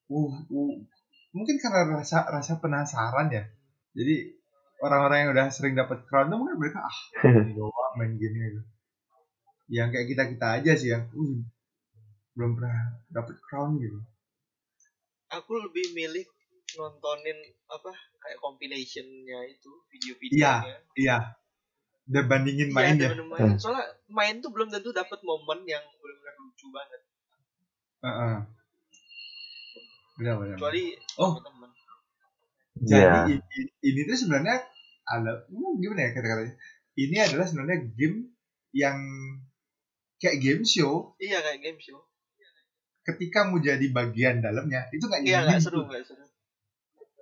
uh, 0.10 0.34
uh, 0.50 0.74
mungkin 1.38 1.56
karena 1.62 2.02
rasa 2.02 2.26
rasa 2.26 2.58
penasaran 2.58 3.30
ya 3.30 3.46
jadi 3.94 4.34
orang-orang 4.82 5.18
yang 5.22 5.32
udah 5.38 5.48
sering 5.54 5.78
dapat 5.78 6.02
crown 6.10 6.34
tuh 6.34 6.38
mungkin 6.42 6.58
mereka 6.58 6.82
ah 6.82 6.98
ini 7.46 7.54
doang 7.54 7.94
main 8.02 8.18
game 8.18 8.36
gitu 8.42 8.62
yang 9.70 9.94
kayak 9.94 10.10
kita 10.10 10.24
kita 10.34 10.48
aja 10.62 10.72
sih 10.74 10.90
yang 10.90 11.06
uh, 11.14 11.38
belum 12.34 12.58
pernah 12.58 12.98
dapat 13.14 13.38
crown 13.46 13.78
gitu 13.78 14.02
aku 15.30 15.62
lebih 15.62 15.94
milih 15.94 16.26
nontonin 16.76 17.38
apa 17.66 17.92
kayak 18.20 18.38
compilationnya 18.38 19.40
itu 19.48 19.72
Iya, 19.72 19.90
video-videonya. 19.90 20.78
Iya 20.96 21.18
udah 22.10 22.24
bandingin 22.26 22.70
Iya, 22.70 22.76
main 22.76 22.96
ya? 22.98 23.10
main. 23.14 23.54
soalnya 23.56 23.86
main 24.10 24.42
tuh 24.42 24.50
belum 24.50 24.70
tentu 24.70 24.90
dapat 24.90 25.22
momen 25.22 25.62
yang 25.64 25.82
benar-benar 25.96 26.36
lucu 26.38 26.68
banget. 26.70 27.02
Heeh. 28.00 28.36
benar 30.18 30.36
benar 30.36 30.56
kecuali 30.58 30.84
Oh. 31.16 31.40
teman 31.40 31.70
Jadi 32.80 32.96
iya. 32.98 33.24
i- 33.30 33.46
i- 33.60 33.74
ini 33.84 34.02
tuh 34.04 34.18
sebenarnya 34.18 34.56
ada 35.06 35.44
hmm, 35.48 35.80
gimana 35.80 36.02
ya 36.02 36.12
kata-katanya? 36.12 36.54
Ini 36.96 37.16
adalah 37.24 37.46
sebenarnya 37.46 37.78
game 37.94 38.18
yang 38.72 38.98
kayak 40.18 40.38
game 40.40 40.64
show. 40.64 41.14
Iya 41.18 41.40
kayak 41.40 41.60
game 41.60 41.80
show. 41.80 42.00
Ketika 43.04 43.48
mau 43.48 43.58
jadi 43.58 43.84
bagian 43.90 44.40
dalamnya 44.40 44.86
itu 44.92 45.02
nggak 45.02 45.22
iya 45.24 45.40
jadi 45.40 45.46
nggak 45.50 45.62
seru 45.62 45.80
nggak 45.84 46.04
seru 46.04 46.24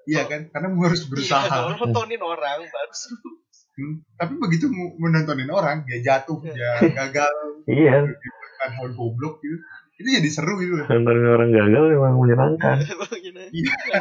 Iya 0.08 0.24
kan? 0.26 0.42
Karena 0.50 0.68
mau 0.72 0.88
harus 0.88 1.04
iya 1.04 1.10
berusaha. 1.12 1.46
kalau 1.52 1.72
nontonin 1.76 2.22
orang 2.24 2.60
baru 2.64 2.94
seru 2.96 3.30
Hmm, 3.78 4.02
Tapi 4.18 4.34
begitu 4.42 4.66
mau 4.74 4.90
menontonin 4.98 5.54
orang 5.54 5.86
dia 5.86 6.02
jatuh, 6.02 6.42
dia 6.42 6.82
gagal, 6.82 7.34
iya 7.70 8.10
kan 8.58 8.70
hal 8.74 8.90
goblok 8.98 9.38
gitu. 9.38 9.54
Itu 10.02 10.08
jadi 10.18 10.30
seru 10.34 10.58
gitu. 10.58 10.82
nontonin 10.82 11.28
orang 11.30 11.50
gagal 11.54 11.84
memang 11.94 12.18
menyenangkan 12.18 12.82
Gimana? 13.54 14.00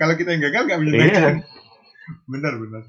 Kalau 0.00 0.14
kita 0.16 0.30
yang 0.32 0.42
gagal 0.48 0.62
nggak 0.64 0.78
iya 0.80 0.88
menyenangkan. 0.88 1.34
Benar 2.32 2.54
benar. 2.56 2.82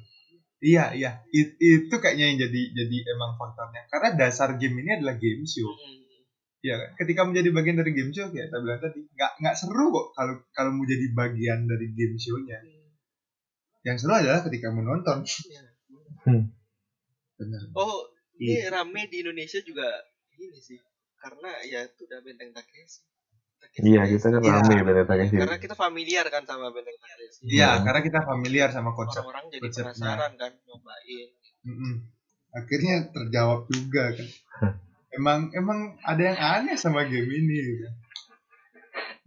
Iya 0.63 0.83
iya. 0.95 1.11
It- 1.35 1.59
itu 1.59 1.95
kayaknya 1.99 2.25
yang 2.31 2.37
jadi 2.47 2.61
jadi 2.79 2.97
emang 3.11 3.35
faktornya. 3.35 3.83
Karena 3.91 4.09
dasar 4.15 4.55
game 4.55 4.79
ini 4.79 5.03
adalah 5.03 5.19
game 5.19 5.43
show. 5.43 5.67
Hmm. 5.67 5.98
Iya 6.59 6.75
kan? 6.75 6.89
Ketika 6.97 7.21
menjadi 7.23 7.49
bagian 7.49 7.77
dari 7.77 7.91
game 7.91 8.09
show 8.09 8.27
kayak 8.27 8.47
kita 8.47 8.57
bilang 8.59 8.79
tadi, 8.79 8.99
nggak 9.07 9.31
nggak 9.37 9.55
seru 9.55 9.85
kok 9.87 10.07
kalau 10.11 10.33
kalau 10.51 10.71
mau 10.71 10.83
jadi 10.83 11.05
bagian 11.09 11.59
dari 11.63 11.87
game 11.89 12.15
show-nya. 12.15 12.59
Yang 13.81 13.97
seru 14.01 14.13
adalah 14.13 14.43
ketika 14.43 14.67
menonton. 14.69 15.23
Iya. 15.23 15.63
Benar. 17.33 17.61
oh 17.73 18.11
ini 18.35 18.67
rame 18.67 19.07
di 19.07 19.23
Indonesia 19.23 19.59
juga 19.61 19.87
ini 20.33 20.59
sih 20.59 20.75
karena 21.15 21.55
ya 21.63 21.79
itu 21.81 22.03
udah 22.03 22.19
benteng 22.19 22.51
Takeshi 22.51 22.99
Takeshi 23.57 23.87
iya 23.87 24.03
kita 24.03 24.27
kan 24.29 24.41
Iya. 24.41 24.53
rame 24.59 24.75
ternyata 24.83 25.13
kayak 25.13 25.31
karena 25.33 25.57
kita 25.57 25.75
familiar 25.77 26.25
kan 26.27 26.43
sama 26.43 26.67
benteng 26.69 26.95
Takeshi 26.97 27.39
Iya, 27.49 27.69
Hmm. 27.71 27.83
karena 27.87 28.01
kita 28.01 28.19
familiar 28.21 28.69
sama 28.69 28.91
konsep. 28.91 29.23
orang-orang 29.23 29.45
jadi 29.49 29.63
konsepnya. 29.63 29.87
penasaran 29.95 30.31
kan 30.35 30.51
nyobain 30.59 31.29
Mm-mm. 31.61 31.93
Akhirnya 32.49 32.95
terjawab 33.09 33.59
juga 33.69 34.03
kan. 34.11 34.27
emang 35.13 35.49
emang 35.57 35.97
ada 36.05 36.21
yang 36.21 36.37
aneh 36.37 36.77
sama 36.77 37.05
game 37.09 37.29
ini 37.29 37.55
gitu. 37.57 37.87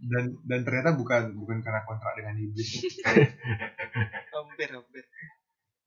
Dan 0.03 0.35
dan 0.43 0.59
ternyata 0.67 0.95
bukan 0.99 1.31
bukan 1.35 1.63
karena 1.63 1.81
kontrak 1.87 2.13
dengan 2.19 2.35
iblis. 2.39 2.83
hampir 4.35 4.69
hampir 4.69 5.03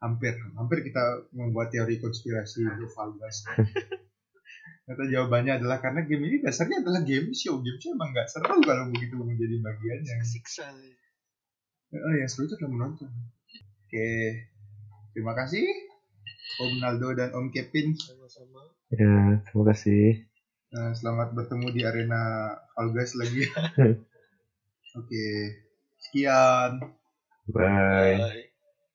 hampir 0.00 0.34
hampir 0.56 0.78
kita 0.84 1.28
membuat 1.32 1.72
teori 1.72 2.00
konspirasi 2.00 2.64
Guys. 3.20 3.44
Ternyata 4.86 5.04
jawabannya 5.10 5.52
adalah 5.58 5.82
karena 5.82 6.06
game 6.06 6.30
ini 6.30 6.36
dasarnya 6.46 6.78
adalah 6.80 7.02
game 7.02 7.34
show. 7.34 7.58
Game 7.58 7.80
show 7.82 7.92
emang 7.92 8.14
nggak 8.14 8.30
seru 8.30 8.62
kalau 8.62 8.86
begitu 8.94 9.18
menjadi 9.18 9.58
bagiannya. 9.58 10.16
siksa 10.22 10.70
Oh, 11.96 12.14
yang 12.14 12.30
seru 12.30 12.46
itu 12.46 12.54
adalah 12.54 12.72
menonton. 12.72 13.10
Oke, 13.86 14.10
terima 15.14 15.32
kasih 15.34 15.66
Om 16.62 16.72
Naldo 16.82 17.08
dan 17.18 17.34
Om 17.34 17.50
Kevin. 17.50 17.98
sama-sama 17.98 18.75
ya 18.94 19.42
terima 19.44 19.64
kasih 19.70 20.26
Nah, 20.66 20.92
selamat 20.92 21.32
bertemu 21.32 21.66
di 21.72 21.82
arena 21.86 22.52
Fall 22.74 22.90
Guys 22.92 23.14
lagi. 23.14 23.48
Oke, 24.98 25.26
sekian. 26.02 26.92
bye 27.54 27.64
Bye. 27.64 28.42